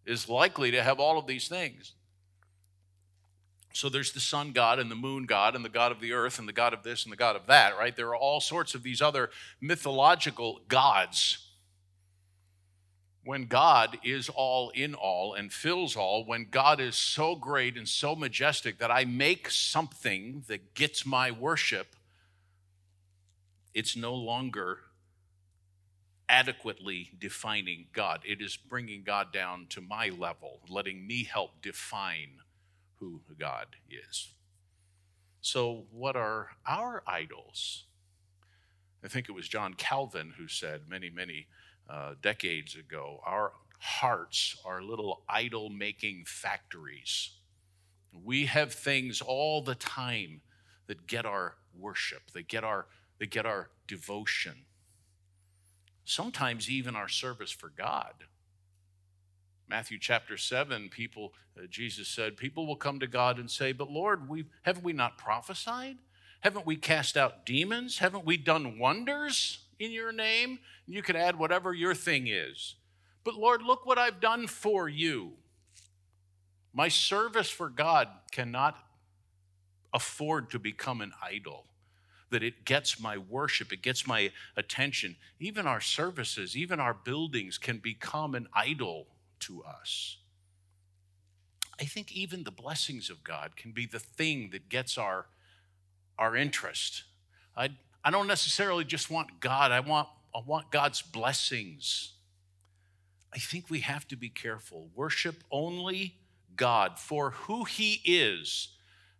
is 0.06 0.28
likely 0.28 0.70
to 0.70 0.82
have 0.82 1.00
all 1.00 1.18
of 1.18 1.26
these 1.26 1.48
things. 1.48 1.92
So 3.74 3.88
there's 3.88 4.12
the 4.12 4.20
sun 4.20 4.52
god 4.52 4.78
and 4.78 4.90
the 4.90 4.96
moon 4.96 5.24
god 5.24 5.56
and 5.56 5.64
the 5.64 5.70
god 5.70 5.92
of 5.92 6.00
the 6.00 6.12
earth 6.12 6.38
and 6.38 6.46
the 6.46 6.52
god 6.52 6.74
of 6.74 6.82
this 6.82 7.04
and 7.04 7.12
the 7.12 7.16
god 7.16 7.36
of 7.36 7.46
that, 7.46 7.76
right? 7.76 7.96
There 7.96 8.08
are 8.08 8.16
all 8.16 8.40
sorts 8.40 8.74
of 8.74 8.82
these 8.82 9.00
other 9.00 9.30
mythological 9.60 10.60
gods. 10.68 11.51
When 13.24 13.46
God 13.46 13.98
is 14.02 14.28
all 14.28 14.70
in 14.70 14.94
all 14.94 15.34
and 15.34 15.52
fills 15.52 15.94
all, 15.96 16.24
when 16.24 16.48
God 16.50 16.80
is 16.80 16.96
so 16.96 17.36
great 17.36 17.76
and 17.76 17.88
so 17.88 18.16
majestic 18.16 18.78
that 18.78 18.90
I 18.90 19.04
make 19.04 19.48
something 19.48 20.42
that 20.48 20.74
gets 20.74 21.06
my 21.06 21.30
worship, 21.30 21.94
it's 23.74 23.96
no 23.96 24.14
longer 24.14 24.78
adequately 26.28 27.10
defining 27.18 27.86
God. 27.92 28.22
It 28.24 28.40
is 28.40 28.56
bringing 28.56 29.04
God 29.04 29.32
down 29.32 29.66
to 29.70 29.80
my 29.80 30.08
level, 30.08 30.60
letting 30.68 31.06
me 31.06 31.24
help 31.24 31.62
define 31.62 32.40
who 32.98 33.20
God 33.38 33.66
is. 33.90 34.32
So, 35.40 35.84
what 35.90 36.16
are 36.16 36.50
our 36.66 37.02
idols? 37.06 37.84
I 39.04 39.08
think 39.08 39.28
it 39.28 39.32
was 39.32 39.48
John 39.48 39.74
Calvin 39.74 40.34
who 40.38 40.46
said 40.48 40.82
many, 40.88 41.10
many 41.10 41.48
uh, 41.88 42.14
decades 42.22 42.76
ago 42.76 43.20
our 43.26 43.52
hearts 43.82 44.56
are 44.64 44.80
little 44.80 45.22
idol 45.28 45.68
making 45.68 46.24
factories. 46.24 47.30
We 48.24 48.46
have 48.46 48.72
things 48.72 49.20
all 49.20 49.60
the 49.60 49.74
time 49.74 50.40
that 50.86 51.08
get 51.08 51.26
our 51.26 51.56
worship, 51.76 52.30
that 52.32 52.46
get 52.46 52.62
our, 52.62 52.86
that 53.18 53.30
get 53.30 53.44
our 53.44 53.70
devotion, 53.88 54.54
sometimes 56.04 56.70
even 56.70 56.94
our 56.94 57.08
service 57.08 57.50
for 57.50 57.70
God. 57.70 58.14
Matthew 59.68 59.98
chapter 59.98 60.36
7, 60.36 60.88
people, 60.90 61.32
uh, 61.58 61.62
Jesus 61.68 62.06
said, 62.06 62.36
people 62.36 62.68
will 62.68 62.76
come 62.76 63.00
to 63.00 63.06
God 63.08 63.38
and 63.38 63.50
say, 63.50 63.72
But 63.72 63.90
Lord, 63.90 64.28
we, 64.28 64.44
haven't 64.62 64.84
we 64.84 64.92
not 64.92 65.18
prophesied? 65.18 65.96
Haven't 66.42 66.66
we 66.66 66.76
cast 66.76 67.16
out 67.16 67.46
demons? 67.46 67.98
Haven't 67.98 68.24
we 68.24 68.36
done 68.36 68.78
wonders 68.78 69.58
in 69.82 69.92
your 69.92 70.12
name? 70.12 70.58
You 70.86 71.02
can 71.02 71.16
add 71.16 71.38
whatever 71.38 71.72
your 71.72 71.94
thing 71.94 72.26
is. 72.26 72.74
But 73.24 73.34
Lord, 73.34 73.62
look 73.62 73.86
what 73.86 73.98
I've 73.98 74.20
done 74.20 74.46
for 74.46 74.88
you. 74.88 75.32
My 76.72 76.88
service 76.88 77.50
for 77.50 77.68
God 77.68 78.08
cannot 78.30 78.76
afford 79.92 80.50
to 80.50 80.58
become 80.58 81.00
an 81.00 81.12
idol 81.22 81.66
that 82.30 82.42
it 82.42 82.64
gets 82.64 82.98
my 82.98 83.18
worship, 83.18 83.72
it 83.72 83.82
gets 83.82 84.06
my 84.06 84.32
attention. 84.56 85.16
Even 85.38 85.66
our 85.66 85.80
services, 85.80 86.56
even 86.56 86.80
our 86.80 86.94
buildings 86.94 87.58
can 87.58 87.78
become 87.78 88.34
an 88.34 88.48
idol 88.54 89.06
to 89.40 89.62
us. 89.62 90.16
I 91.78 91.84
think 91.84 92.12
even 92.12 92.44
the 92.44 92.50
blessings 92.50 93.10
of 93.10 93.22
God 93.22 93.56
can 93.56 93.72
be 93.72 93.86
the 93.86 93.98
thing 93.98 94.50
that 94.52 94.68
gets 94.68 94.96
our, 94.96 95.26
our 96.18 96.34
interest. 96.34 97.04
I, 97.56 97.70
I 98.04 98.10
don't 98.10 98.26
necessarily 98.26 98.84
just 98.84 99.10
want 99.10 99.40
God, 99.40 99.70
I 99.70 99.80
want, 99.80 100.08
I 100.34 100.40
want 100.44 100.70
God's 100.70 101.02
blessings. 101.02 102.12
I 103.32 103.38
think 103.38 103.70
we 103.70 103.80
have 103.80 104.06
to 104.08 104.16
be 104.16 104.28
careful. 104.28 104.88
Worship 104.94 105.36
only 105.50 106.16
God 106.56 106.98
for 106.98 107.30
who 107.30 107.64
He 107.64 108.00
is. 108.04 108.68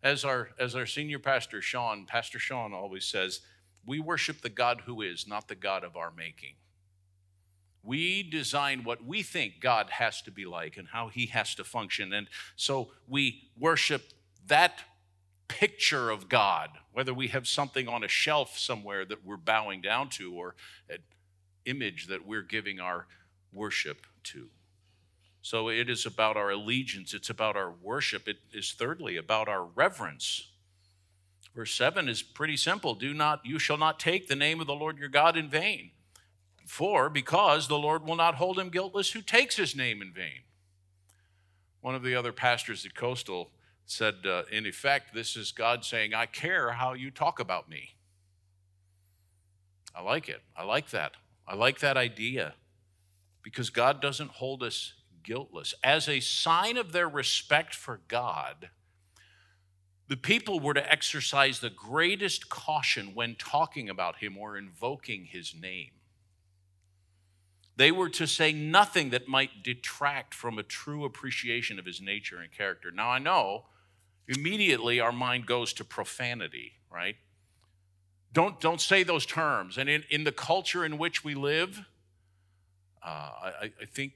As 0.03 0.25
our, 0.25 0.51
as 0.59 0.75
our 0.75 0.85
senior 0.85 1.21
pastor, 1.21 1.63
Sean, 1.63 2.07
Pastor 2.07 2.41
Sean 2.41 2.73
always 2.73 3.05
says, 3.05 3.41
we 3.87 4.01
worship 4.01 4.41
the 4.41 4.49
God 4.49 4.83
who 4.85 5.01
is, 5.01 5.29
not 5.29 5.47
the 5.47 5.55
God 5.55 5.85
of 5.85 5.97
our 5.97 6.11
making. 6.11 6.55
We 7.85 8.23
design 8.23 8.85
what 8.85 9.05
we 9.05 9.23
think 9.23 9.61
God 9.61 9.91
has 9.91 10.23
to 10.23 10.31
be 10.31 10.45
like 10.45 10.77
and 10.77 10.89
how 10.89 11.09
he 11.09 11.27
has 11.27 11.55
to 11.57 11.65
function. 11.65 12.13
And 12.13 12.29
so 12.57 12.91
we 13.09 13.49
worship 13.59 14.03
that 14.47 14.83
picture 15.59 16.11
of 16.11 16.29
God, 16.29 16.71
whether 16.93 17.13
we 17.13 17.29
have 17.29 17.47
something 17.47 17.89
on 17.89 18.03
a 18.03 18.09
shelf 18.09 18.59
somewhere 18.59 19.05
that 19.05 19.25
we're 19.25 19.37
bowing 19.37 19.81
down 19.81 20.09
to 20.11 20.35
or 20.35 20.55
an 20.89 20.99
image 21.67 22.07
that 22.07 22.27
we're 22.27 22.43
giving 22.43 22.81
our 22.81 23.07
worship 23.53 24.07
to. 24.25 24.49
So 25.43 25.69
it 25.69 25.91
is 25.91 26.07
about 26.07 26.37
our 26.37 26.51
allegiance, 26.51 27.13
it's 27.15 27.31
about 27.31 27.57
our 27.57 27.71
worship. 27.71 28.29
It 28.29 28.39
is 28.53 28.73
thirdly 28.73 29.17
about 29.17 29.49
our 29.49 29.65
reverence. 29.65 30.49
Verse 31.55 31.75
7 31.75 32.09
is 32.09 32.23
pretty 32.23 32.57
simple. 32.57 32.95
Do 32.95 33.13
not 33.13 33.45
you 33.45 33.59
shall 33.59 33.77
not 33.77 34.01
take 34.01 34.29
the 34.29 34.37
name 34.37 34.61
of 34.61 34.67
the 34.67 34.75
Lord 34.75 34.99
your 34.99 35.09
God 35.09 35.37
in 35.37 35.51
vain. 35.51 35.91
For, 36.65 37.11
because 37.11 37.69
the 37.69 37.79
Lord 37.79 38.07
will 38.07 38.17
not 38.17 38.37
hold 38.37 38.59
him 38.59 38.71
guiltless 38.71 39.11
who 39.11 39.21
takes 39.21 39.57
his 39.57 39.77
name 39.77 40.01
in 40.01 40.13
vain. 40.13 40.43
One 41.81 41.97
of 41.97 42.05
the 42.05 42.15
other 42.15 42.33
pastors 42.33 42.87
at 42.87 42.95
Coastal 42.95 43.51
said, 43.93 44.27
uh, 44.27 44.43
in 44.51 44.67
effect, 44.67 45.15
this 45.15 45.37
is 45.37 45.53
God 45.53 45.85
saying, 45.85 46.15
I 46.15 46.27
care 46.27 46.73
how 46.73 46.95
you 46.95 47.11
talk 47.11 47.39
about 47.39 47.69
me. 47.69 47.91
I 49.95 50.03
like 50.03 50.29
it. 50.29 50.41
I 50.57 50.65
like 50.65 50.91
that. 50.91 51.13
I 51.47 51.55
like 51.55 51.81
that 51.81 51.97
idea 51.97 52.55
because 53.43 53.71
God 53.71 54.01
doesn't 54.01 54.31
hold 54.31 54.63
us 54.63 54.95
guiltless. 55.23 55.75
As 55.85 56.09
a 56.09 56.21
sign 56.21 56.77
of 56.77 56.93
their 56.93 57.09
respect 57.09 57.75
for 57.75 58.01
God, 58.09 58.71
the 60.09 60.17
people 60.17 60.61
were 60.61 60.75
to 60.75 60.93
exercise 60.93 61.61
the 61.61 61.71
greatest 61.71 62.49
caution 62.49 63.15
when 63.15 63.35
talking 63.37 63.89
about 63.89 64.17
him 64.17 64.37
or 64.39 64.57
invoking 64.57 65.27
his 65.27 65.55
name. 65.55 65.91
They 67.77 67.91
were 67.91 68.11
to 68.11 68.27
say 68.27 68.53
nothing 68.53 69.11
that 69.11 69.29
might 69.29 69.63
detract 69.63 70.35
from 70.35 70.59
a 70.59 70.63
true 70.63 71.05
appreciation 71.05 71.79
of 71.79 71.87
his 71.87 72.01
nature 72.01 72.41
and 72.41 72.53
character. 72.53 72.91
Now, 72.91 73.09
I 73.09 73.19
know 73.19 73.65
immediately 74.29 75.01
our 75.01 75.13
mind 75.13 75.47
goes 75.47 75.73
to 75.75 75.85
profanity, 75.85 76.73
right? 76.91 77.17
Don't, 78.33 78.61
don't 78.61 78.81
say 78.81 79.03
those 79.03 79.27
terms. 79.27 79.77
And 79.79 79.89
in, 79.89 80.05
in 80.11 80.25
the 80.25 80.33
culture 80.33 80.85
in 80.85 80.97
which 80.99 81.23
we 81.23 81.35
live, 81.35 81.81
uh, 83.05 83.09
I, 83.09 83.73
I 83.81 83.85
think 83.93 84.13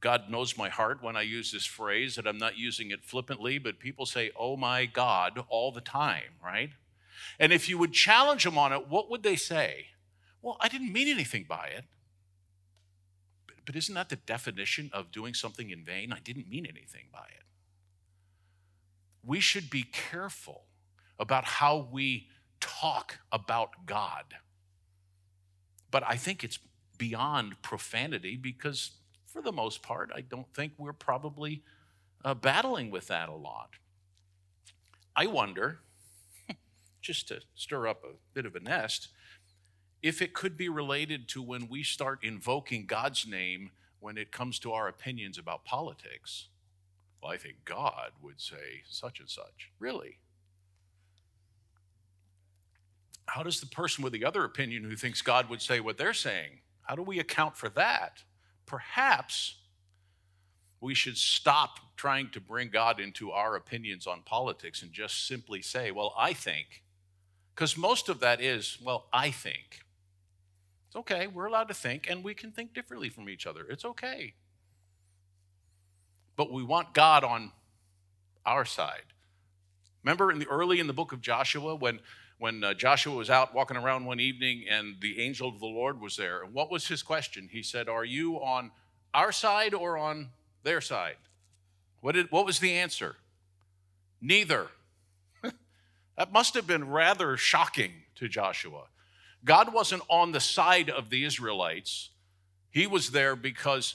God 0.00 0.28
knows 0.28 0.58
my 0.58 0.68
heart 0.68 1.02
when 1.02 1.16
I 1.16 1.22
use 1.22 1.52
this 1.52 1.64
phrase, 1.64 2.16
that 2.16 2.26
I'm 2.26 2.38
not 2.38 2.58
using 2.58 2.90
it 2.90 3.04
flippantly, 3.04 3.58
but 3.58 3.78
people 3.78 4.04
say, 4.04 4.32
oh 4.38 4.56
my 4.56 4.84
God, 4.84 5.38
all 5.48 5.70
the 5.70 5.80
time, 5.80 6.34
right? 6.42 6.70
And 7.38 7.52
if 7.52 7.68
you 7.68 7.78
would 7.78 7.92
challenge 7.92 8.42
them 8.44 8.58
on 8.58 8.72
it, 8.72 8.88
what 8.88 9.10
would 9.10 9.22
they 9.22 9.36
say? 9.36 9.86
Well, 10.42 10.56
I 10.60 10.68
didn't 10.68 10.92
mean 10.92 11.06
anything 11.06 11.46
by 11.48 11.68
it. 11.76 11.84
But 13.64 13.76
isn't 13.76 13.94
that 13.94 14.08
the 14.08 14.16
definition 14.16 14.90
of 14.92 15.12
doing 15.12 15.34
something 15.34 15.70
in 15.70 15.84
vain? 15.84 16.12
I 16.12 16.18
didn't 16.18 16.48
mean 16.48 16.66
anything 16.66 17.04
by 17.12 17.26
it. 17.30 17.44
We 19.24 19.40
should 19.40 19.70
be 19.70 19.82
careful 19.82 20.64
about 21.18 21.44
how 21.44 21.88
we 21.90 22.28
talk 22.60 23.18
about 23.30 23.86
God. 23.86 24.24
But 25.90 26.02
I 26.06 26.16
think 26.16 26.42
it's 26.42 26.58
beyond 26.98 27.60
profanity 27.62 28.36
because, 28.36 28.92
for 29.26 29.42
the 29.42 29.52
most 29.52 29.82
part, 29.82 30.10
I 30.14 30.20
don't 30.20 30.52
think 30.54 30.72
we're 30.78 30.92
probably 30.92 31.62
uh, 32.24 32.34
battling 32.34 32.90
with 32.90 33.08
that 33.08 33.28
a 33.28 33.34
lot. 33.34 33.70
I 35.14 35.26
wonder, 35.26 35.80
just 37.02 37.28
to 37.28 37.40
stir 37.54 37.86
up 37.86 38.02
a 38.04 38.14
bit 38.34 38.46
of 38.46 38.56
a 38.56 38.60
nest, 38.60 39.08
if 40.02 40.20
it 40.20 40.34
could 40.34 40.56
be 40.56 40.68
related 40.68 41.28
to 41.28 41.42
when 41.42 41.68
we 41.68 41.82
start 41.82 42.24
invoking 42.24 42.86
God's 42.86 43.26
name 43.26 43.70
when 44.00 44.18
it 44.18 44.32
comes 44.32 44.58
to 44.60 44.72
our 44.72 44.88
opinions 44.88 45.38
about 45.38 45.64
politics. 45.64 46.48
Well, 47.22 47.32
I 47.32 47.36
think 47.36 47.64
God 47.64 48.10
would 48.20 48.40
say 48.40 48.82
such 48.88 49.20
and 49.20 49.30
such. 49.30 49.70
Really? 49.78 50.18
How 53.26 53.42
does 53.42 53.60
the 53.60 53.66
person 53.66 54.02
with 54.02 54.12
the 54.12 54.24
other 54.24 54.44
opinion 54.44 54.82
who 54.82 54.96
thinks 54.96 55.22
God 55.22 55.48
would 55.48 55.62
say 55.62 55.78
what 55.78 55.96
they're 55.96 56.12
saying? 56.12 56.60
How 56.82 56.96
do 56.96 57.02
we 57.02 57.20
account 57.20 57.56
for 57.56 57.68
that? 57.70 58.24
Perhaps 58.66 59.58
we 60.80 60.94
should 60.94 61.16
stop 61.16 61.78
trying 61.96 62.28
to 62.30 62.40
bring 62.40 62.68
God 62.68 62.98
into 62.98 63.30
our 63.30 63.54
opinions 63.54 64.08
on 64.08 64.22
politics 64.22 64.82
and 64.82 64.92
just 64.92 65.28
simply 65.28 65.62
say, 65.62 65.92
well, 65.92 66.12
I 66.18 66.32
think. 66.32 66.82
Because 67.54 67.76
most 67.76 68.08
of 68.08 68.18
that 68.20 68.40
is, 68.40 68.78
well, 68.82 69.06
I 69.12 69.30
think. 69.30 69.82
It's 70.88 70.96
okay. 70.96 71.28
We're 71.28 71.46
allowed 71.46 71.68
to 71.68 71.74
think, 71.74 72.10
and 72.10 72.24
we 72.24 72.34
can 72.34 72.50
think 72.50 72.74
differently 72.74 73.08
from 73.08 73.28
each 73.28 73.46
other. 73.46 73.64
It's 73.70 73.84
okay. 73.84 74.34
But 76.36 76.52
we 76.52 76.62
want 76.62 76.94
God 76.94 77.24
on 77.24 77.52
our 78.44 78.64
side. 78.64 79.02
Remember 80.02 80.32
in 80.32 80.38
the 80.38 80.48
early 80.48 80.80
in 80.80 80.86
the 80.86 80.92
book 80.92 81.12
of 81.12 81.20
Joshua 81.20 81.74
when 81.76 82.00
when 82.42 82.64
uh, 82.64 82.74
Joshua 82.74 83.14
was 83.14 83.30
out 83.30 83.54
walking 83.54 83.76
around 83.76 84.04
one 84.04 84.18
evening 84.18 84.64
and 84.68 84.96
the 85.00 85.20
angel 85.20 85.48
of 85.48 85.60
the 85.60 85.66
Lord 85.66 86.00
was 86.00 86.16
there. 86.16 86.42
And 86.42 86.52
what 86.52 86.72
was 86.72 86.88
his 86.88 87.00
question? 87.00 87.48
He 87.52 87.62
said, 87.62 87.88
Are 87.88 88.04
you 88.04 88.34
on 88.42 88.72
our 89.14 89.30
side 89.30 89.74
or 89.74 89.96
on 89.96 90.30
their 90.64 90.80
side? 90.80 91.18
What, 92.00 92.16
did, 92.16 92.32
what 92.32 92.44
was 92.44 92.58
the 92.58 92.72
answer? 92.72 93.14
Neither. 94.20 94.66
that 96.18 96.32
must 96.32 96.54
have 96.54 96.66
been 96.66 96.88
rather 96.88 97.36
shocking 97.36 97.92
to 98.16 98.28
Joshua. 98.28 98.86
God 99.44 99.72
wasn't 99.72 100.02
on 100.08 100.32
the 100.32 100.40
side 100.40 100.90
of 100.90 101.10
the 101.10 101.22
Israelites, 101.24 102.10
He 102.72 102.88
was 102.88 103.10
there 103.12 103.36
because 103.36 103.94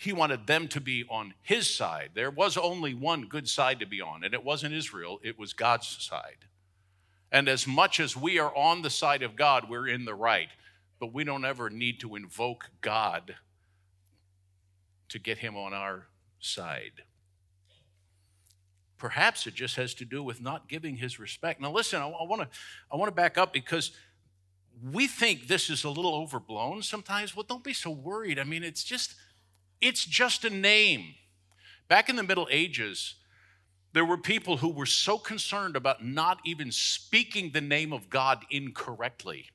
He 0.00 0.12
wanted 0.12 0.46
them 0.46 0.68
to 0.68 0.80
be 0.80 1.04
on 1.10 1.34
His 1.42 1.68
side. 1.68 2.10
There 2.14 2.30
was 2.30 2.56
only 2.56 2.94
one 2.94 3.26
good 3.26 3.48
side 3.48 3.80
to 3.80 3.86
be 3.86 4.00
on, 4.00 4.22
and 4.22 4.32
it 4.32 4.44
wasn't 4.44 4.72
Israel, 4.72 5.18
it 5.24 5.36
was 5.36 5.52
God's 5.52 5.88
side. 5.88 6.46
And 7.32 7.48
as 7.48 7.66
much 7.66 7.98
as 7.98 8.16
we 8.16 8.38
are 8.38 8.54
on 8.54 8.82
the 8.82 8.90
side 8.90 9.24
of 9.24 9.34
God, 9.34 9.68
we're 9.68 9.88
in 9.88 10.04
the 10.04 10.14
right. 10.14 10.48
But 11.00 11.12
we 11.12 11.24
don't 11.24 11.44
ever 11.44 11.68
need 11.68 11.98
to 12.00 12.14
invoke 12.14 12.70
God 12.80 13.34
to 15.08 15.18
get 15.18 15.38
Him 15.38 15.56
on 15.56 15.74
our 15.74 16.06
side. 16.38 17.02
Perhaps 18.98 19.48
it 19.48 19.54
just 19.54 19.74
has 19.76 19.94
to 19.94 20.04
do 20.04 20.22
with 20.22 20.40
not 20.40 20.68
giving 20.68 20.96
his 20.96 21.18
respect. 21.18 21.60
Now, 21.60 21.72
listen, 21.72 22.00
I, 22.00 22.06
want 22.06 22.42
to 22.42 22.48
I 22.90 22.96
want 22.96 23.08
to 23.08 23.14
back 23.14 23.36
up 23.36 23.52
because 23.52 23.92
we 24.92 25.06
think 25.06 25.48
this 25.48 25.70
is 25.70 25.84
a 25.84 25.88
little 25.88 26.14
overblown 26.14 26.82
sometimes. 26.82 27.34
Well, 27.34 27.46
don't 27.48 27.64
be 27.64 27.72
so 27.72 27.90
worried. 27.90 28.38
I 28.38 28.44
mean, 28.44 28.64
it's 28.64 28.82
just 28.82 29.14
it's 29.80 30.04
just 30.04 30.44
a 30.44 30.50
name. 30.50 31.14
Back 31.88 32.08
in 32.08 32.16
the 32.16 32.22
Middle 32.22 32.48
Ages, 32.50 33.14
there 33.92 34.04
were 34.04 34.18
people 34.18 34.58
who 34.58 34.68
were 34.68 34.86
so 34.86 35.18
concerned 35.18 35.76
about 35.76 36.04
not 36.04 36.40
even 36.44 36.70
speaking 36.70 37.50
the 37.52 37.60
name 37.60 37.92
of 37.92 38.10
God 38.10 38.44
incorrectly 38.50 39.46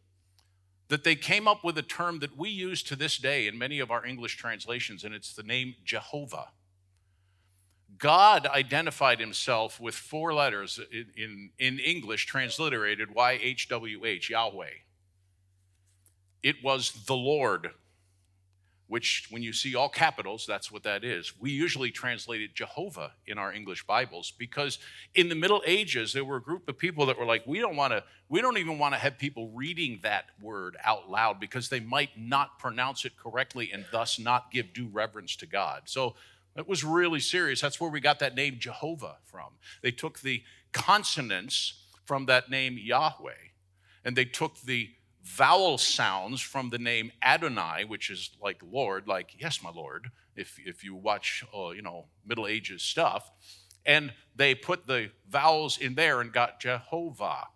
that 0.89 1.03
they 1.03 1.15
came 1.15 1.47
up 1.47 1.63
with 1.63 1.77
a 1.77 1.83
term 1.83 2.19
that 2.19 2.37
we 2.37 2.49
use 2.49 2.83
to 2.83 2.95
this 2.95 3.17
day 3.17 3.47
in 3.47 3.57
many 3.57 3.79
of 3.79 3.89
our 3.89 4.05
English 4.05 4.37
translations, 4.37 5.03
and 5.03 5.13
it's 5.13 5.33
the 5.33 5.43
name 5.43 5.75
Jehovah. 5.83 6.49
God 7.97 8.47
identified 8.47 9.19
himself 9.19 9.79
with 9.79 9.95
four 9.95 10.33
letters 10.33 10.79
in, 10.91 11.05
in, 11.15 11.49
in 11.57 11.79
English 11.79 12.25
transliterated 12.25 13.09
YHWH, 13.15 14.29
Yahweh. 14.29 14.67
It 16.41 16.57
was 16.63 16.91
the 17.05 17.15
Lord, 17.15 17.71
which, 18.93 19.25
when 19.31 19.41
you 19.41 19.51
see 19.51 19.73
all 19.73 19.89
capitals, 19.89 20.45
that's 20.47 20.71
what 20.71 20.83
that 20.83 21.03
is. 21.03 21.33
We 21.39 21.49
usually 21.49 21.89
translate 21.89 22.41
it 22.41 22.53
Jehovah 22.53 23.13
in 23.25 23.39
our 23.39 23.51
English 23.51 23.87
Bibles 23.87 24.29
because 24.37 24.77
in 25.15 25.29
the 25.29 25.35
Middle 25.35 25.63
Ages, 25.65 26.13
there 26.13 26.23
were 26.23 26.35
a 26.35 26.41
group 26.43 26.69
of 26.69 26.77
people 26.77 27.07
that 27.07 27.17
were 27.17 27.25
like, 27.25 27.41
we 27.47 27.57
don't 27.57 27.75
want 27.75 27.91
to, 27.91 28.03
we 28.29 28.39
don't 28.39 28.59
even 28.59 28.77
want 28.77 28.93
to 28.93 28.99
have 28.99 29.17
people 29.17 29.49
reading 29.49 29.97
that 30.03 30.25
word 30.39 30.77
out 30.83 31.09
loud 31.09 31.39
because 31.39 31.69
they 31.69 31.79
might 31.79 32.11
not 32.15 32.59
pronounce 32.59 33.03
it 33.03 33.17
correctly 33.17 33.71
and 33.73 33.83
thus 33.91 34.19
not 34.19 34.51
give 34.51 34.75
due 34.75 34.89
reverence 34.93 35.35
to 35.37 35.47
God. 35.47 35.81
So 35.85 36.13
it 36.55 36.69
was 36.69 36.83
really 36.83 37.19
serious. 37.19 37.61
That's 37.61 37.81
where 37.81 37.89
we 37.89 37.99
got 37.99 38.19
that 38.19 38.35
name 38.35 38.57
Jehovah 38.59 39.17
from. 39.25 39.53
They 39.81 39.89
took 39.89 40.19
the 40.19 40.43
consonants 40.71 41.81
from 42.05 42.27
that 42.27 42.51
name 42.51 42.77
Yahweh, 42.79 43.49
and 44.05 44.15
they 44.15 44.25
took 44.25 44.61
the 44.61 44.91
vowel 45.23 45.77
sounds 45.77 46.41
from 46.41 46.69
the 46.69 46.77
name 46.77 47.11
Adonai, 47.21 47.85
which 47.85 48.09
is 48.09 48.31
like 48.41 48.61
Lord, 48.69 49.07
like 49.07 49.35
yes, 49.39 49.63
my 49.63 49.71
Lord. 49.71 50.11
If 50.35 50.57
if 50.65 50.83
you 50.83 50.95
watch, 50.95 51.43
uh, 51.55 51.69
you 51.69 51.81
know, 51.81 52.05
Middle 52.25 52.47
Ages 52.47 52.83
stuff, 52.83 53.31
and 53.85 54.13
they 54.35 54.55
put 54.55 54.87
the 54.87 55.11
vowels 55.29 55.77
in 55.77 55.95
there 55.95 56.21
and 56.21 56.31
got 56.31 56.59
Jehovah. 56.59 57.47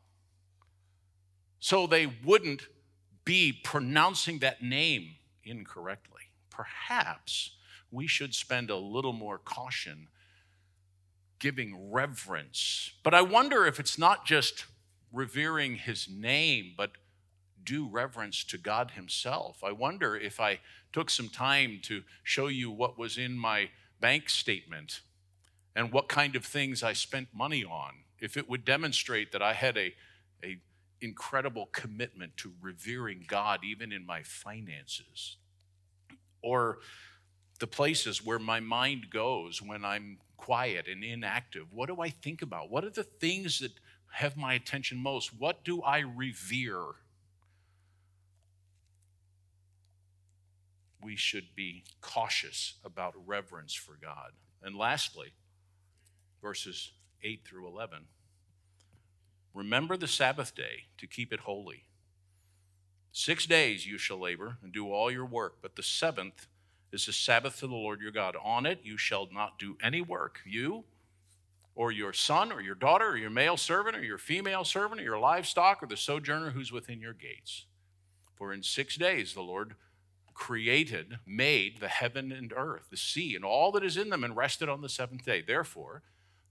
So 1.60 1.88
they 1.88 2.06
wouldn't 2.06 2.68
be 3.26 3.52
pronouncing 3.52 4.40
that 4.40 4.62
name 4.62 5.16
incorrectly. 5.44 6.22
Perhaps 6.50 7.52
we 7.92 8.08
should 8.08 8.34
spend 8.34 8.70
a 8.70 8.78
little 8.78 9.14
more 9.14 9.38
caution 9.38 10.08
giving 11.40 11.92
reverence. 11.92 12.92
But 13.04 13.14
I 13.14 13.22
wonder 13.22 13.66
if 13.66 13.80
it's 13.80 13.98
not 13.98 14.26
just 14.26 14.66
revering 15.12 15.76
his 15.76 16.08
name, 16.10 16.74
but 16.76 16.92
due 17.68 17.86
reverence 17.86 18.46
to 18.46 18.58
God 18.58 18.92
himself. 18.92 19.62
I 19.62 19.74
wonder 19.74 20.16
if 20.16 20.40
I 20.40 20.60
took 20.94 21.10
some 21.10 21.28
time 21.28 21.82
to 21.84 22.02
show 22.24 22.48
you 22.48 22.72
what 22.72 22.98
was 22.98 23.18
in 23.18 23.38
my 23.38 23.70
bank 24.00 24.30
statement 24.30 25.02
and 25.76 25.92
what 25.92 26.08
kind 26.08 26.38
of 26.38 26.46
things 26.46 26.82
I 26.82 26.94
spent 26.94 27.28
money 27.34 27.66
on, 27.66 27.92
if 28.20 28.38
it 28.38 28.50
would 28.50 28.64
demonstrate 28.64 29.34
that 29.34 29.42
I 29.42 29.52
had 29.52 29.76
a, 29.78 29.94
a 30.44 30.58
incredible 31.02 31.68
commitment 31.74 32.38
to 32.38 32.54
revering 32.62 33.26
God 33.28 33.60
even 33.66 33.92
in 33.92 34.06
my 34.06 34.24
finances. 34.24 35.36
Or 36.42 36.80
the 37.60 37.68
places 37.68 38.26
where 38.26 38.40
my 38.40 38.62
mind 38.62 39.10
goes 39.10 39.62
when 39.62 39.84
I'm 39.84 40.20
quiet 40.38 40.88
and 40.88 41.04
inactive. 41.04 41.66
What 41.74 41.88
do 41.88 42.00
I 42.00 42.10
think 42.10 42.42
about? 42.42 42.70
What 42.72 42.86
are 42.86 42.90
the 42.90 43.04
things 43.04 43.60
that 43.60 43.74
have 44.14 44.38
my 44.38 44.54
attention 44.54 44.98
most? 44.98 45.38
What 45.38 45.66
do 45.66 45.82
I 45.82 46.00
revere? 46.00 46.96
We 51.08 51.16
should 51.16 51.56
be 51.56 51.86
cautious 52.02 52.74
about 52.84 53.14
reverence 53.26 53.74
for 53.74 53.94
God. 54.02 54.34
And 54.62 54.76
lastly, 54.76 55.32
verses 56.42 56.92
8 57.24 57.46
through 57.46 57.66
11. 57.66 58.00
Remember 59.54 59.96
the 59.96 60.06
Sabbath 60.06 60.54
day 60.54 60.88
to 60.98 61.08
keep 61.08 61.32
it 61.32 61.40
holy. 61.40 61.84
Six 63.14 63.46
days 63.46 63.88
you 63.88 63.98
shall 63.98 64.20
labor 64.20 64.58
and 64.62 64.74
do 64.74 64.92
all 64.92 65.10
your 65.10 65.26
work, 65.26 65.60
but 65.62 65.78
the 65.78 65.82
seventh 65.82 66.46
is 66.92 67.06
the 67.06 67.14
Sabbath 67.14 67.60
to 67.60 67.68
the 67.68 67.74
Lord 67.74 68.02
your 68.02 68.12
God. 68.12 68.36
On 68.44 68.66
it 68.66 68.82
you 68.84 68.98
shall 68.98 69.30
not 69.32 69.58
do 69.58 69.78
any 69.82 70.02
work, 70.02 70.42
you 70.46 70.84
or 71.74 71.90
your 71.90 72.12
son 72.12 72.52
or 72.52 72.60
your 72.60 72.76
daughter 72.76 73.12
or 73.12 73.18
your 73.18 73.30
male 73.30 73.56
servant 73.56 73.96
or 73.96 74.04
your 74.04 74.18
female 74.18 74.66
servant 74.66 75.00
or 75.00 75.06
your 75.06 75.20
livestock 75.20 75.82
or 75.82 75.88
the 75.88 75.96
sojourner 75.96 76.50
who's 76.50 76.74
within 76.74 77.00
your 77.00 77.14
gates. 77.14 77.66
For 78.36 78.52
in 78.52 78.62
six 78.62 78.98
days 78.98 79.34
the 79.34 79.42
Lord 79.42 79.76
created, 80.38 81.18
made 81.26 81.80
the 81.80 81.88
heaven 81.88 82.32
and 82.32 82.54
earth, 82.56 82.88
the 82.90 82.98
sea, 82.98 83.36
and 83.36 83.44
all 83.44 83.72
that 83.74 83.84
is 83.84 83.98
in 83.98 84.10
them, 84.10 84.24
and 84.24 84.38
rested 84.38 84.70
on 84.70 84.82
the 84.82 84.90
seventh 84.90 85.26
day. 85.26 85.42
Therefore, 85.42 86.04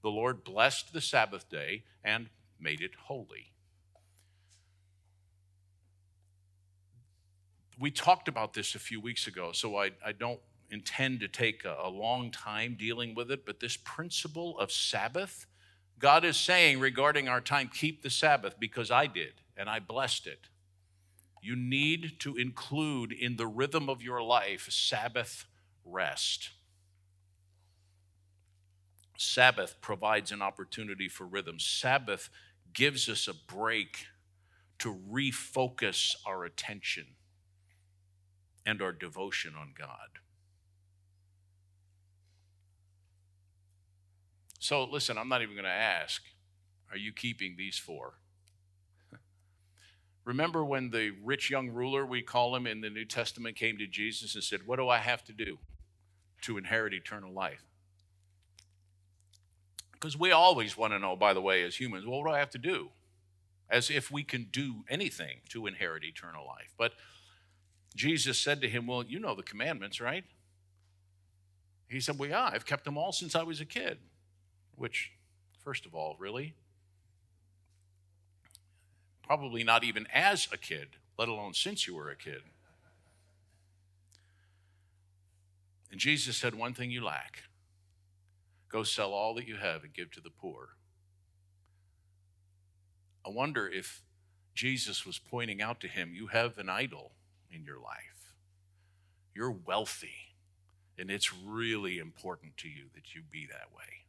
the 0.03 0.11
Lord 0.11 0.45
blessed 0.45 0.93
the 0.93 1.01
Sabbath 1.01 1.49
day 1.49 1.85
and 2.05 2.29
made 2.61 2.81
it 2.81 2.93
holy. 3.07 3.53
we 7.79 7.91
talked 7.91 8.29
about 8.29 8.55
this 8.55 8.75
a 8.75 8.79
few 8.79 9.01
weeks 9.01 9.27
ago, 9.27 9.53
so 9.53 9.77
I, 9.77 9.91
I 10.05 10.13
don't 10.13 10.41
intend 10.71 11.21
to 11.21 11.29
take 11.29 11.65
a, 11.65 11.77
a 11.83 11.89
long 11.89 12.31
time 12.31 12.77
dealing 12.79 13.15
with 13.15 13.31
it, 13.31 13.45
but 13.45 13.61
this 13.61 13.77
principle 13.77 14.59
of 14.59 14.73
Sabbath, 14.73 15.47
God 15.99 16.25
is 16.25 16.37
saying 16.37 16.81
regarding 16.81 17.29
our 17.29 17.41
time, 17.41 17.71
keep 17.73 18.03
the 18.03 18.11
Sabbath 18.11 18.59
because 18.59 18.91
I 18.91 19.07
did 19.07 19.35
and 19.57 19.69
I 19.69 19.81
blessed 19.81 20.27
it. 20.27 20.49
You 21.47 21.55
need 21.55 22.19
to 22.19 22.35
include 22.35 23.13
in 23.13 23.37
the 23.37 23.47
rhythm 23.47 23.89
of 23.89 24.03
your 24.03 24.21
life 24.21 24.67
Sabbath 24.69 25.45
rest. 25.85 26.51
Sabbath 29.17 29.77
provides 29.81 30.33
an 30.33 30.43
opportunity 30.43 31.09
for 31.09 31.25
rhythm. 31.25 31.61
Sabbath 31.61 32.31
gives 32.73 33.09
us 33.09 33.29
a 33.29 33.33
break 33.33 34.07
to 34.81 34.99
refocus 35.09 36.17
our 36.27 36.45
attention 36.45 37.07
and 38.67 38.83
our 38.83 38.91
devotion 38.91 39.55
on 39.57 39.73
God. 39.79 40.19
So, 44.59 44.83
listen, 44.83 45.17
I'm 45.17 45.29
not 45.29 45.43
even 45.43 45.55
going 45.55 45.63
to 45.65 45.71
ask, 45.71 46.23
are 46.91 46.99
you 46.99 47.13
keeping 47.13 47.55
these 47.57 47.79
four? 47.79 48.15
Remember 50.27 50.65
when 50.65 50.91
the 50.91 51.13
rich 51.23 51.51
young 51.51 51.71
ruler, 51.71 52.05
we 52.05 52.21
call 52.21 52.55
him 52.57 52.67
in 52.67 52.81
the 52.81 52.91
New 52.91 53.05
Testament, 53.05 53.55
came 53.55 53.79
to 53.79 53.87
Jesus 53.87 54.35
and 54.35 54.43
said, 54.43 54.67
What 54.67 54.77
do 54.77 54.89
I 54.89 54.99
have 54.99 55.25
to 55.27 55.33
do 55.33 55.59
to 56.43 56.59
inherit 56.59 56.93
eternal 56.93 57.33
life? 57.33 57.63
Because 59.93 60.19
we 60.19 60.33
always 60.33 60.77
want 60.77 60.93
to 60.93 60.99
know, 60.99 61.15
by 61.15 61.33
the 61.33 61.41
way, 61.41 61.63
as 61.63 61.77
humans, 61.77 62.05
well, 62.05 62.19
what 62.19 62.29
do 62.29 62.35
I 62.35 62.41
have 62.41 62.51
to 62.51 62.59
do? 62.59 62.89
As 63.71 63.89
if 63.89 64.11
we 64.11 64.25
can 64.25 64.49
do 64.51 64.85
anything 64.89 65.39
to 65.51 65.69
inherit 65.69 66.03
eternal 66.03 66.45
life. 66.45 66.75
But 66.77 66.95
Jesus 67.95 68.37
said 68.37 68.61
to 68.63 68.69
him, 68.69 68.89
Well, 68.89 69.05
you 69.05 69.21
know 69.21 69.37
the 69.37 69.45
commandments, 69.45 70.01
right? 70.01 70.25
He 71.89 72.01
said, 72.01 72.19
Well, 72.19 72.31
yeah, 72.31 72.51
I've 72.53 72.67
kept 72.67 72.85
them 72.85 72.99
all 72.99 73.13
since 73.13 73.37
I 73.37 73.45
was 73.45 73.61
a 73.61 73.65
kid. 73.65 73.99
Which, 74.75 75.13
first 75.63 75.87
of 75.87 75.95
all, 75.95 76.17
really? 76.19 76.55
Probably 79.27 79.65
not 79.65 79.83
even 79.83 80.07
as 80.13 80.47
a 80.53 80.57
kid, 80.57 80.89
let 81.19 81.29
alone 81.29 81.53
since 81.53 81.87
you 81.87 81.97
were 81.97 82.11
a 82.11 82.17
kid. 82.17 82.43
And 85.91 86.01
Jesus 86.01 86.37
said, 86.37 86.55
One 86.55 86.75
thing 86.75 86.91
you 86.91 87.05
lack 87.05 87.43
go 88.69 88.83
sell 88.83 89.13
all 89.13 89.35
that 89.35 89.49
you 89.49 89.57
have 89.57 89.85
and 89.85 89.95
give 89.95 90.11
to 90.11 90.21
the 90.21 90.31
poor. 90.31 90.71
I 93.25 93.31
wonder 93.31 93.69
if 93.69 94.03
Jesus 94.55 95.07
was 95.07 95.19
pointing 95.19 95.63
out 95.63 95.81
to 95.81 95.89
him, 95.89 96.13
You 96.15 96.29
have 96.29 96.59
an 96.59 96.69
idol 96.69 97.13
in 97.51 97.65
your 97.65 97.79
life. 97.79 98.35
You're 99.35 99.57
wealthy, 99.67 100.35
and 100.99 101.11
it's 101.11 101.33
really 101.35 101.99
important 101.99 102.57
to 102.59 102.69
you 102.69 102.85
that 102.95 103.15
you 103.15 103.23
be 103.29 103.47
that 103.47 103.77
way. 103.77 104.05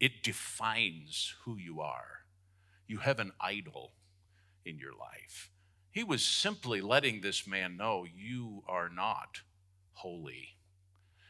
It 0.00 0.22
defines 0.22 1.34
who 1.44 1.56
you 1.56 1.80
are. 1.80 2.24
You 2.86 2.98
have 2.98 3.20
an 3.20 3.32
idol 3.40 3.92
in 4.64 4.78
your 4.78 4.92
life. 4.92 5.50
He 5.90 6.02
was 6.02 6.24
simply 6.24 6.80
letting 6.80 7.20
this 7.20 7.46
man 7.46 7.76
know 7.76 8.04
you 8.04 8.62
are 8.66 8.88
not 8.88 9.42
holy. 9.92 10.56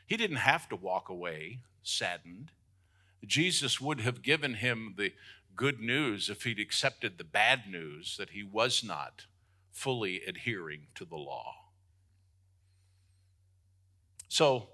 He 0.06 0.16
didn't 0.16 0.36
have 0.36 0.68
to 0.68 0.76
walk 0.76 1.08
away 1.08 1.60
saddened. 1.82 2.52
Jesus 3.26 3.80
would 3.80 4.00
have 4.00 4.22
given 4.22 4.54
him 4.54 4.94
the 4.96 5.12
good 5.56 5.80
news 5.80 6.30
if 6.30 6.44
he'd 6.44 6.60
accepted 6.60 7.18
the 7.18 7.24
bad 7.24 7.66
news 7.68 8.16
that 8.18 8.30
he 8.30 8.42
was 8.42 8.82
not 8.84 9.26
fully 9.70 10.22
adhering 10.26 10.86
to 10.94 11.04
the 11.04 11.16
law. 11.16 11.54
So, 14.28 14.68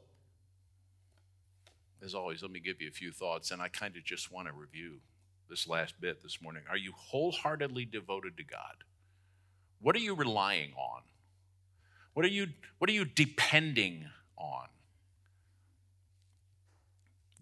as 2.05 2.15
always, 2.15 2.43
let 2.43 2.51
me 2.51 2.61
give 2.61 2.81
you 2.81 2.89
a 2.89 2.93
few 2.93 3.11
thoughts, 3.11 3.51
and 3.51 3.61
I 3.61 3.69
kind 3.69 3.97
of 3.97 4.05
just 4.05 4.31
want 4.31 4.47
to 4.47 4.53
review 4.53 5.01
this 5.49 5.69
last 5.69 6.01
bit 6.01 6.23
this 6.23 6.41
morning. 6.43 6.63
Are 6.69 6.77
you 6.77 6.93
wholeheartedly 6.97 7.87
devoted 7.87 8.37
to 8.37 8.45
God? 8.45 8.85
What 9.81 9.97
are 9.97 10.01
you 10.01 10.15
relying 10.15 10.73
on? 10.77 11.03
What 12.15 12.25
are 12.25 12.31
you, 12.31 12.49
what 12.79 12.91
are 12.91 12.95
you 12.95 13.05
depending 13.05 14.07
on? 14.37 14.67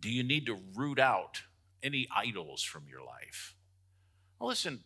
Do 0.01 0.11
you 0.11 0.23
need 0.23 0.47
to 0.47 0.59
root 0.75 0.99
out 0.99 1.43
any 1.83 2.07
idols 2.15 2.63
from 2.63 2.85
your 2.89 3.03
life? 3.03 3.55
Well, 4.39 4.49
listen, 4.49 4.81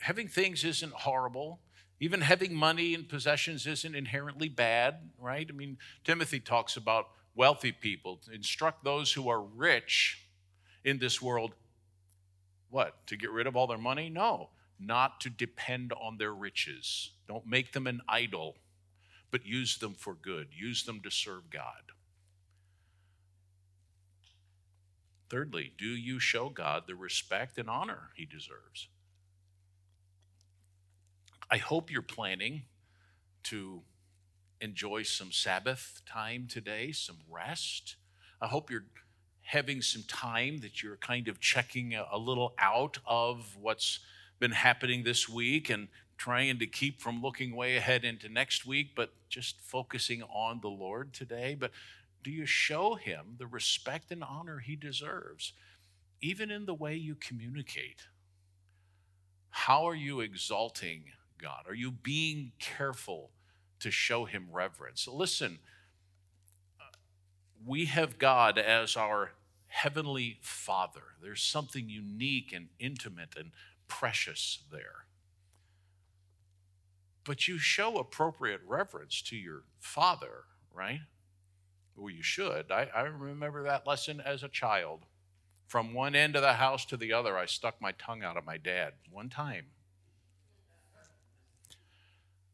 having 0.00 0.28
things 0.28 0.64
isn't 0.64 0.92
horrible. 0.92 1.60
Even 2.00 2.22
having 2.22 2.54
money 2.54 2.94
and 2.94 3.08
possessions 3.08 3.66
isn't 3.66 3.94
inherently 3.94 4.48
bad, 4.48 5.10
right? 5.18 5.46
I 5.48 5.52
mean, 5.52 5.78
Timothy 6.02 6.40
talks 6.40 6.76
about 6.76 7.08
wealthy 7.34 7.72
people, 7.72 8.20
instruct 8.32 8.84
those 8.84 9.12
who 9.12 9.28
are 9.28 9.42
rich 9.42 10.26
in 10.84 10.98
this 10.98 11.20
world 11.22 11.54
what? 12.74 13.06
To 13.06 13.16
get 13.16 13.30
rid 13.30 13.46
of 13.46 13.54
all 13.54 13.68
their 13.68 13.78
money? 13.78 14.10
No, 14.10 14.48
not 14.80 15.20
to 15.20 15.30
depend 15.30 15.92
on 15.92 16.18
their 16.18 16.34
riches. 16.34 17.12
Don't 17.28 17.46
make 17.46 17.70
them 17.70 17.86
an 17.86 18.00
idol, 18.08 18.56
but 19.30 19.46
use 19.46 19.78
them 19.78 19.94
for 19.94 20.12
good. 20.12 20.48
Use 20.52 20.82
them 20.82 21.00
to 21.02 21.10
serve 21.10 21.50
God. 21.50 21.92
Thirdly, 25.30 25.72
do 25.78 25.86
you 25.86 26.18
show 26.18 26.48
God 26.48 26.82
the 26.88 26.96
respect 26.96 27.58
and 27.58 27.70
honor 27.70 28.10
he 28.16 28.26
deserves? 28.26 28.88
I 31.48 31.58
hope 31.58 31.92
you're 31.92 32.02
planning 32.02 32.64
to 33.44 33.82
enjoy 34.60 35.04
some 35.04 35.30
Sabbath 35.30 36.02
time 36.06 36.48
today, 36.50 36.90
some 36.90 37.18
rest. 37.30 37.94
I 38.40 38.48
hope 38.48 38.68
you're 38.68 38.86
having 39.44 39.82
some 39.82 40.02
time 40.08 40.58
that 40.58 40.82
you're 40.82 40.96
kind 40.96 41.28
of 41.28 41.38
checking 41.38 41.94
a, 41.94 42.18
little 42.18 42.54
out 42.58 42.98
of 43.06 43.56
what's 43.60 44.00
been 44.40 44.50
happening 44.50 45.04
this 45.04 45.28
week 45.28 45.68
and 45.70 45.88
trying 46.16 46.58
to 46.58 46.66
keep 46.66 47.00
from 47.00 47.20
looking 47.20 47.54
way 47.54 47.76
ahead 47.76 48.04
into 48.04 48.28
next 48.28 48.66
week, 48.66 48.92
but 48.96 49.12
just 49.28 49.60
focusing 49.60 50.22
on 50.24 50.60
the 50.60 50.68
Lord 50.68 51.12
today. 51.12 51.56
But 51.58 51.72
do 52.22 52.30
you 52.30 52.46
show 52.46 52.94
him 52.94 53.36
the 53.38 53.46
respect 53.46 54.10
and 54.10 54.24
honor 54.24 54.58
he 54.60 54.76
deserves, 54.76 55.52
even 56.22 56.50
in 56.50 56.64
the 56.64 56.74
way 56.74 56.94
you 56.94 57.14
communicate? 57.14 58.06
How 59.50 59.86
are 59.86 59.94
you 59.94 60.20
exalting 60.20 61.04
God? 61.38 61.64
Are 61.68 61.74
you 61.74 61.90
being 61.90 62.52
careful 62.58 63.30
to 63.80 63.90
show 63.90 64.24
him 64.24 64.48
reverence? 64.50 65.06
Listen, 65.06 65.58
we 67.66 67.86
have 67.86 68.18
God 68.18 68.58
as 68.58 68.96
our 68.96 69.32
heavenly 69.68 70.38
Father. 70.40 71.02
There's 71.22 71.42
something 71.42 71.88
unique 71.88 72.52
and 72.52 72.68
intimate 72.78 73.34
and 73.36 73.50
precious 73.88 74.60
there. 74.70 75.06
But 77.24 77.48
you 77.48 77.58
show 77.58 77.96
appropriate 77.96 78.60
reverence 78.66 79.22
to 79.22 79.36
your 79.36 79.62
Father, 79.80 80.44
right? 80.72 81.00
Well, 81.96 82.10
you 82.10 82.22
should. 82.22 82.70
I, 82.70 82.88
I 82.94 83.02
remember 83.02 83.62
that 83.64 83.86
lesson 83.86 84.20
as 84.20 84.42
a 84.42 84.48
child. 84.48 85.00
From 85.66 85.94
one 85.94 86.14
end 86.14 86.36
of 86.36 86.42
the 86.42 86.54
house 86.54 86.84
to 86.86 86.96
the 86.96 87.12
other, 87.12 87.38
I 87.38 87.46
stuck 87.46 87.80
my 87.80 87.92
tongue 87.92 88.22
out 88.22 88.36
at 88.36 88.44
my 88.44 88.58
dad 88.58 88.92
one 89.10 89.28
time. 89.30 89.66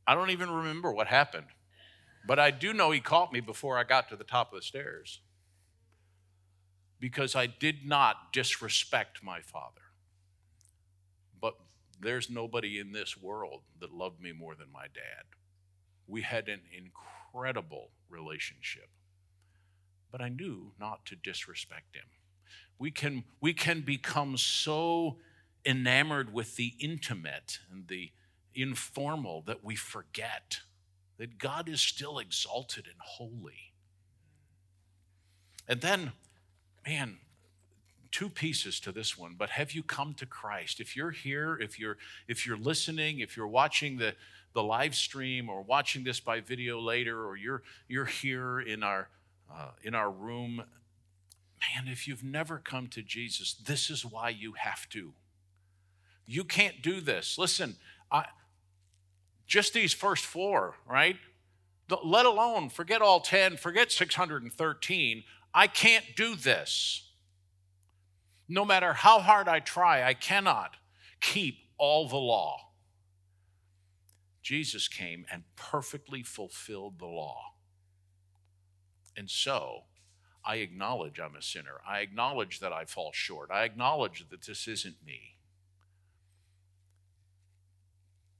I 0.07 0.15
don't 0.15 0.31
even 0.31 0.51
remember 0.51 0.93
what 0.93 1.09
happened. 1.09 1.47
But 2.27 2.39
I 2.39 2.51
do 2.51 2.73
know 2.73 2.91
he 2.91 3.01
caught 3.01 3.33
me 3.33 3.41
before 3.41 3.79
I 3.79 3.85
got 3.85 4.09
to 4.11 4.17
the 4.17 4.25
top 4.25 4.53
of 4.53 4.59
the 4.59 4.65
stairs 4.65 5.21
because 7.01 7.35
I 7.35 7.47
did 7.47 7.87
not 7.87 8.33
disrespect 8.33 9.23
my 9.23 9.41
father. 9.41 9.81
But 11.41 11.55
there's 11.99 12.29
nobody 12.29 12.79
in 12.79 12.93
this 12.93 13.17
world 13.17 13.63
that 13.81 13.93
loved 13.93 14.21
me 14.21 14.33
more 14.33 14.55
than 14.55 14.71
my 14.71 14.85
dad. 14.95 15.25
We 16.07 16.23
had 16.23 16.49
an 16.49 16.61
incredible 16.77 17.91
relationship, 18.09 18.91
but 20.13 20.21
I 20.21 20.29
knew 20.29 20.73
not 20.79 21.07
to 21.07 21.17
disrespect 21.17 21.97
him. 21.97 22.05
We 22.79 22.91
can, 22.91 23.25
we 23.41 23.55
can 23.55 23.81
become 23.81 24.37
so 24.37 25.17
enamored 25.65 26.33
with 26.33 26.57
the 26.57 26.75
intimate 26.81 27.61
and 27.71 27.89
the 27.89 28.11
informal 28.55 29.43
that 29.43 29.65
we 29.65 29.77
forget 29.77 30.61
that 31.21 31.37
God 31.37 31.69
is 31.69 31.83
still 31.83 32.19
exalted 32.19 32.87
and 32.87 32.97
holy. 32.99 33.75
And 35.69 35.83
then, 35.83 36.13
man, 36.87 37.19
two 38.11 38.31
pieces 38.31 38.81
to 38.81 38.91
this 38.91 39.19
one 39.19 39.35
but 39.39 39.51
have 39.51 39.73
you 39.73 39.83
come 39.83 40.15
to 40.15 40.27
christ? 40.27 40.81
If 40.81 40.97
you're 40.97 41.11
here 41.11 41.59
if 41.61 41.79
you're 41.79 41.99
if 42.27 42.47
you're 42.47 42.57
listening 42.57 43.21
if 43.21 43.37
you're 43.37 43.47
watching 43.47 43.99
the 43.99 44.15
the 44.55 44.63
live 44.63 44.97
stream 44.97 45.49
or 45.49 45.61
watching 45.63 46.03
this 46.03 46.19
by 46.19 46.41
video 46.41 46.81
later 46.81 47.25
or 47.27 47.37
you're 47.37 47.63
you're 47.87 48.07
here 48.07 48.59
in 48.59 48.83
our 48.83 49.09
uh, 49.53 49.69
in 49.85 49.95
our 49.95 50.11
room 50.11 50.57
man 50.57 51.87
if 51.87 52.09
you've 52.09 52.25
never 52.25 52.59
come 52.59 52.89
to 52.89 53.03
jesus 53.03 53.55
this 53.65 53.91
is 53.91 54.05
why 54.05 54.31
you 54.31 54.55
have 54.55 54.89
to. 54.89 55.13
You 56.27 56.45
can't 56.45 56.83
do 56.83 57.01
this. 57.01 57.39
Listen 57.39 57.77
i 58.11 58.25
just 59.51 59.75
these 59.75 59.93
first 59.93 60.25
four, 60.25 60.77
right? 60.89 61.17
Let 62.05 62.25
alone 62.25 62.71
forget 62.71 63.03
all 63.03 63.19
10, 63.21 63.57
forget 63.57 63.91
613. 63.91 65.25
I 65.53 65.67
can't 65.67 66.05
do 66.17 66.37
this. 66.37 67.11
No 68.49 68.65
matter 68.65 68.93
how 68.93 69.19
hard 69.19 69.49
I 69.49 69.59
try, 69.59 70.05
I 70.05 70.15
cannot 70.15 70.77
keep 71.21 71.57
all 71.79 72.09
the 72.09 72.17
law. 72.17 72.59
Jesus 74.41 74.87
came 74.87 75.27
and 75.33 75.43
perfectly 75.57 76.23
fulfilled 76.23 77.01
the 77.01 77.07
law. 77.07 77.55
And 79.17 79.29
so, 79.29 79.83
I 80.45 80.57
acknowledge 80.57 81.19
I'm 81.19 81.35
a 81.35 81.43
sinner. 81.43 81.81
I 81.87 82.01
acknowledge 82.01 82.61
that 82.61 82.73
I 82.73 82.85
fall 82.85 83.11
short. 83.13 83.51
I 83.51 83.65
acknowledge 83.65 84.29
that 84.31 84.47
this 84.47 84.69
isn't 84.69 85.05
me. 85.05 85.35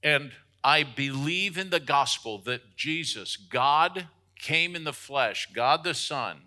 And 0.01 0.31
I 0.63 0.83
believe 0.83 1.57
in 1.57 1.69
the 1.69 1.79
gospel 1.79 2.37
that 2.39 2.75
Jesus, 2.75 3.35
God 3.35 4.07
came 4.37 4.75
in 4.75 4.83
the 4.83 4.93
flesh, 4.93 5.47
God 5.53 5.83
the 5.83 5.93
Son, 5.93 6.37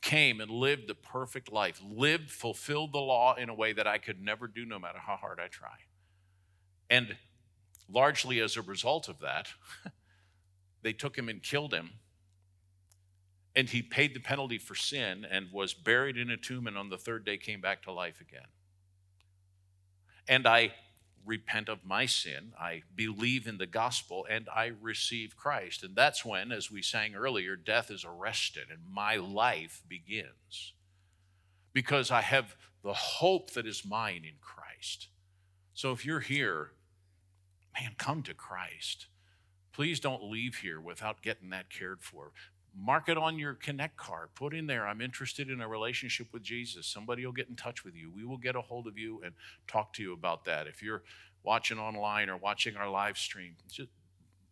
came 0.00 0.40
and 0.40 0.50
lived 0.50 0.88
the 0.88 0.94
perfect 0.94 1.52
life, 1.52 1.80
lived, 1.84 2.30
fulfilled 2.30 2.92
the 2.92 2.98
law 2.98 3.34
in 3.34 3.48
a 3.48 3.54
way 3.54 3.72
that 3.72 3.86
I 3.86 3.98
could 3.98 4.20
never 4.20 4.46
do 4.46 4.64
no 4.64 4.78
matter 4.78 4.98
how 4.98 5.16
hard 5.16 5.40
I 5.40 5.48
try. 5.48 5.74
And 6.88 7.16
largely 7.88 8.40
as 8.40 8.56
a 8.56 8.62
result 8.62 9.08
of 9.08 9.20
that, 9.20 9.48
they 10.82 10.92
took 10.92 11.16
him 11.18 11.28
and 11.28 11.42
killed 11.42 11.74
him. 11.74 11.90
And 13.56 13.68
he 13.68 13.82
paid 13.82 14.14
the 14.14 14.20
penalty 14.20 14.58
for 14.58 14.76
sin 14.76 15.26
and 15.28 15.50
was 15.52 15.74
buried 15.74 16.16
in 16.16 16.30
a 16.30 16.36
tomb, 16.36 16.68
and 16.68 16.78
on 16.78 16.90
the 16.90 16.98
third 16.98 17.24
day 17.24 17.36
came 17.36 17.60
back 17.60 17.82
to 17.82 17.92
life 17.92 18.20
again. 18.20 18.46
And 20.28 20.46
I 20.46 20.74
repent 21.24 21.68
of 21.68 21.84
my 21.84 22.06
sin, 22.06 22.52
I 22.58 22.82
believe 22.94 23.46
in 23.46 23.58
the 23.58 23.66
gospel, 23.66 24.26
and 24.28 24.48
I 24.54 24.72
receive 24.80 25.36
Christ. 25.36 25.82
And 25.82 25.94
that's 25.94 26.24
when, 26.24 26.52
as 26.52 26.70
we 26.70 26.82
sang 26.82 27.14
earlier, 27.14 27.56
death 27.56 27.90
is 27.90 28.04
arrested 28.04 28.68
and 28.70 28.80
my 28.90 29.16
life 29.16 29.82
begins. 29.88 30.72
Because 31.72 32.10
I 32.10 32.22
have 32.22 32.56
the 32.82 32.94
hope 32.94 33.52
that 33.52 33.66
is 33.66 33.84
mine 33.84 34.24
in 34.24 34.36
Christ. 34.40 35.08
So 35.74 35.92
if 35.92 36.04
you're 36.04 36.20
here, 36.20 36.70
man, 37.74 37.92
come 37.98 38.22
to 38.24 38.34
Christ. 38.34 39.06
Please 39.72 40.00
don't 40.00 40.24
leave 40.24 40.56
here 40.56 40.80
without 40.80 41.22
getting 41.22 41.50
that 41.50 41.70
cared 41.70 42.02
for. 42.02 42.32
Mark 42.76 43.08
it 43.08 43.18
on 43.18 43.38
your 43.38 43.54
Connect 43.54 43.96
card. 43.96 44.28
Put 44.34 44.54
in 44.54 44.66
there, 44.66 44.86
I'm 44.86 45.00
interested 45.00 45.50
in 45.50 45.60
a 45.60 45.68
relationship 45.68 46.28
with 46.32 46.42
Jesus. 46.42 46.86
Somebody 46.86 47.24
will 47.24 47.32
get 47.32 47.48
in 47.48 47.56
touch 47.56 47.84
with 47.84 47.94
you. 47.94 48.10
We 48.14 48.24
will 48.24 48.36
get 48.36 48.56
a 48.56 48.60
hold 48.60 48.86
of 48.86 48.96
you 48.96 49.20
and 49.24 49.34
talk 49.66 49.92
to 49.94 50.02
you 50.02 50.12
about 50.12 50.44
that. 50.44 50.66
If 50.66 50.82
you're 50.82 51.02
watching 51.42 51.78
online 51.78 52.28
or 52.28 52.36
watching 52.36 52.76
our 52.76 52.88
live 52.88 53.18
stream, 53.18 53.54
just 53.70 53.88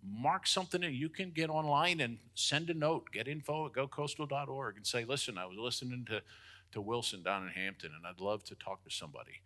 mark 0.03 0.47
something 0.47 0.83
in. 0.83 0.95
You 0.95 1.09
can 1.09 1.31
get 1.31 1.51
online 1.51 2.01
and 2.01 2.19
send 2.35 2.71
a 2.71 2.75
note, 2.75 3.11
get 3.13 3.29
info 3.29 3.67
at 3.67 3.73
gocoastal.org 3.73 4.77
and 4.77 4.87
say, 4.87 5.05
listen, 5.05 5.39
I 5.39 5.47
was 5.47 5.59
listening 5.59 6.05
to, 6.09 6.23
to 6.73 6.81
Wilson 6.81 7.23
down 7.23 7.45
in 7.45 7.49
Hampton 7.51 7.91
and 7.97 8.07
I'd 8.07 8.21
love 8.21 8.45
to 8.45 8.55
talk 8.55 8.85
to 8.85 8.91
somebody. 8.91 9.43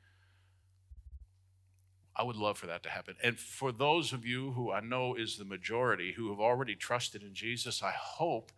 I 2.14 2.23
would 2.23 2.37
love 2.37 2.59
for 2.59 2.66
that 2.66 2.83
to 2.83 2.91
happen. 2.91 3.16
And 3.23 3.39
for 3.39 3.73
those 3.73 4.12
of 4.12 4.27
you 4.27 4.53
who 4.53 4.73
I 4.73 4.81
know 4.81 5.14
is 5.14 5.39
the 5.39 5.45
majority 5.45 6.12
who 6.12 6.29
have 6.31 6.41
already 6.41 6.75
trusted 6.75 7.23
in 7.23 7.35
Jesus, 7.35 7.83
I 7.83 7.93
hope 7.93 8.53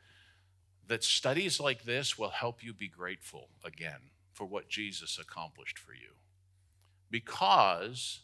that 0.89 1.05
studies 1.05 1.61
like 1.61 1.85
this 1.85 2.18
will 2.18 2.30
help 2.30 2.62
you 2.62 2.72
be 2.72 2.89
grateful 2.89 3.49
again 3.64 4.11
for 4.33 4.47
what 4.47 4.68
Jesus 4.68 5.18
accomplished 5.18 5.78
for 5.78 5.93
you. 5.93 6.14
Because 7.11 8.20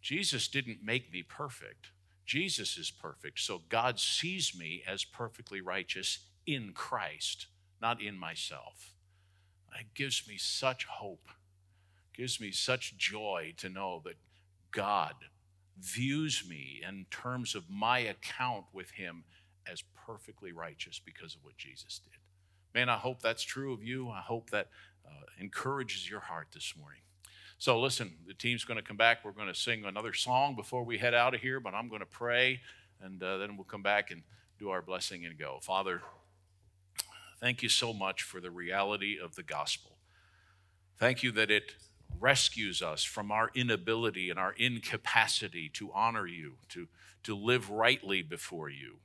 Jesus 0.00 0.48
didn't 0.48 0.84
make 0.84 1.12
me 1.12 1.22
perfect. 1.22 1.88
Jesus 2.24 2.76
is 2.78 2.90
perfect. 2.90 3.40
So 3.40 3.62
God 3.68 3.98
sees 3.98 4.56
me 4.56 4.82
as 4.86 5.04
perfectly 5.04 5.60
righteous 5.60 6.20
in 6.46 6.72
Christ, 6.74 7.46
not 7.80 8.00
in 8.00 8.16
myself. 8.18 8.92
It 9.78 9.94
gives 9.94 10.26
me 10.28 10.36
such 10.36 10.84
hope, 10.84 11.28
gives 12.14 12.40
me 12.40 12.50
such 12.50 12.96
joy 12.96 13.54
to 13.58 13.68
know 13.68 14.02
that 14.04 14.16
God 14.70 15.14
views 15.80 16.44
me 16.48 16.82
in 16.86 17.06
terms 17.10 17.54
of 17.54 17.70
my 17.70 18.00
account 18.00 18.66
with 18.72 18.90
Him 18.92 19.24
as 19.70 19.82
perfectly 20.06 20.52
righteous 20.52 21.00
because 21.04 21.34
of 21.34 21.44
what 21.44 21.56
Jesus 21.56 22.00
did. 22.02 22.18
Man, 22.74 22.88
I 22.88 22.96
hope 22.96 23.20
that's 23.22 23.42
true 23.42 23.72
of 23.72 23.82
you. 23.82 24.08
I 24.08 24.20
hope 24.20 24.50
that 24.50 24.68
uh, 25.06 25.24
encourages 25.38 26.08
your 26.08 26.20
heart 26.20 26.48
this 26.52 26.74
morning. 26.78 27.00
So, 27.58 27.78
listen, 27.78 28.12
the 28.26 28.34
team's 28.34 28.64
going 28.64 28.78
to 28.78 28.82
come 28.82 28.96
back. 28.96 29.24
We're 29.24 29.32
going 29.32 29.48
to 29.48 29.54
sing 29.54 29.84
another 29.84 30.14
song 30.14 30.56
before 30.56 30.82
we 30.84 30.98
head 30.98 31.14
out 31.14 31.34
of 31.34 31.40
here, 31.40 31.60
but 31.60 31.74
I'm 31.74 31.88
going 31.88 32.00
to 32.00 32.06
pray, 32.06 32.60
and 33.02 33.22
uh, 33.22 33.38
then 33.38 33.56
we'll 33.56 33.64
come 33.64 33.82
back 33.82 34.10
and 34.10 34.22
do 34.58 34.70
our 34.70 34.80
blessing 34.80 35.26
and 35.26 35.38
go. 35.38 35.58
Father, 35.60 36.00
thank 37.40 37.62
you 37.62 37.68
so 37.68 37.92
much 37.92 38.22
for 38.22 38.40
the 38.40 38.50
reality 38.50 39.18
of 39.22 39.34
the 39.34 39.42
gospel. 39.42 39.98
Thank 40.98 41.22
you 41.22 41.32
that 41.32 41.50
it 41.50 41.74
rescues 42.18 42.82
us 42.82 43.02
from 43.04 43.30
our 43.30 43.50
inability 43.54 44.30
and 44.30 44.38
our 44.38 44.52
incapacity 44.52 45.68
to 45.70 45.90
honor 45.92 46.26
you, 46.26 46.54
to, 46.70 46.88
to 47.24 47.36
live 47.36 47.70
rightly 47.70 48.22
before 48.22 48.68
you. 48.68 48.98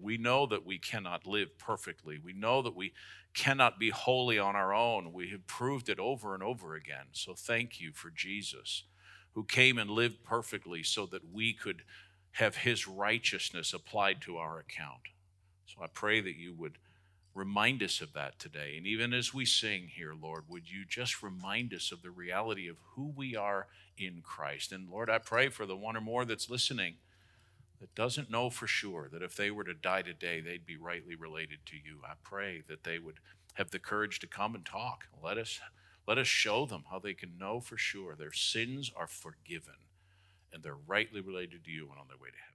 We 0.00 0.16
know 0.16 0.46
that 0.46 0.64
we 0.64 0.78
cannot 0.78 1.26
live 1.26 1.58
perfectly. 1.58 2.18
We 2.18 2.32
know 2.32 2.62
that 2.62 2.74
we 2.74 2.92
cannot 3.34 3.78
be 3.78 3.90
holy 3.90 4.38
on 4.38 4.56
our 4.56 4.74
own. 4.74 5.12
We 5.12 5.30
have 5.30 5.46
proved 5.46 5.88
it 5.88 5.98
over 5.98 6.34
and 6.34 6.42
over 6.42 6.74
again. 6.74 7.06
So 7.12 7.34
thank 7.34 7.80
you 7.80 7.92
for 7.92 8.10
Jesus, 8.10 8.84
who 9.34 9.44
came 9.44 9.78
and 9.78 9.90
lived 9.90 10.22
perfectly 10.22 10.82
so 10.82 11.06
that 11.06 11.32
we 11.32 11.52
could 11.52 11.82
have 12.32 12.56
his 12.56 12.88
righteousness 12.88 13.72
applied 13.72 14.20
to 14.22 14.36
our 14.36 14.58
account. 14.58 15.02
So 15.66 15.82
I 15.82 15.86
pray 15.86 16.20
that 16.20 16.36
you 16.36 16.54
would 16.54 16.78
remind 17.34 17.82
us 17.82 18.00
of 18.00 18.12
that 18.12 18.38
today. 18.38 18.74
And 18.76 18.86
even 18.86 19.14
as 19.14 19.32
we 19.32 19.46
sing 19.46 19.88
here, 19.94 20.12
Lord, 20.20 20.44
would 20.48 20.70
you 20.70 20.84
just 20.86 21.22
remind 21.22 21.72
us 21.72 21.90
of 21.92 22.02
the 22.02 22.10
reality 22.10 22.68
of 22.68 22.76
who 22.94 23.12
we 23.16 23.34
are 23.36 23.68
in 23.96 24.20
Christ? 24.22 24.72
And 24.72 24.90
Lord, 24.90 25.08
I 25.08 25.18
pray 25.18 25.48
for 25.48 25.64
the 25.64 25.76
one 25.76 25.96
or 25.96 26.02
more 26.02 26.24
that's 26.24 26.50
listening 26.50 26.96
that 27.82 27.96
doesn't 27.96 28.30
know 28.30 28.48
for 28.48 28.68
sure 28.68 29.08
that 29.10 29.24
if 29.24 29.34
they 29.34 29.50
were 29.50 29.64
to 29.64 29.74
die 29.74 30.02
today, 30.02 30.40
they'd 30.40 30.64
be 30.64 30.76
rightly 30.76 31.16
related 31.16 31.58
to 31.66 31.74
you. 31.74 31.98
I 32.04 32.12
pray 32.22 32.62
that 32.68 32.84
they 32.84 33.00
would 33.00 33.16
have 33.54 33.72
the 33.72 33.80
courage 33.80 34.20
to 34.20 34.28
come 34.28 34.54
and 34.54 34.64
talk. 34.64 35.08
Let 35.20 35.36
us, 35.36 35.58
let 36.06 36.16
us 36.16 36.28
show 36.28 36.64
them 36.64 36.84
how 36.92 37.00
they 37.00 37.12
can 37.12 37.36
know 37.36 37.58
for 37.58 37.76
sure 37.76 38.14
their 38.14 38.32
sins 38.32 38.92
are 38.94 39.08
forgiven 39.08 39.74
and 40.52 40.62
they're 40.62 40.76
rightly 40.76 41.20
related 41.20 41.64
to 41.64 41.72
you 41.72 41.88
and 41.90 41.98
on 41.98 42.06
their 42.06 42.18
way 42.18 42.28
to 42.28 42.36
heaven. 42.36 42.51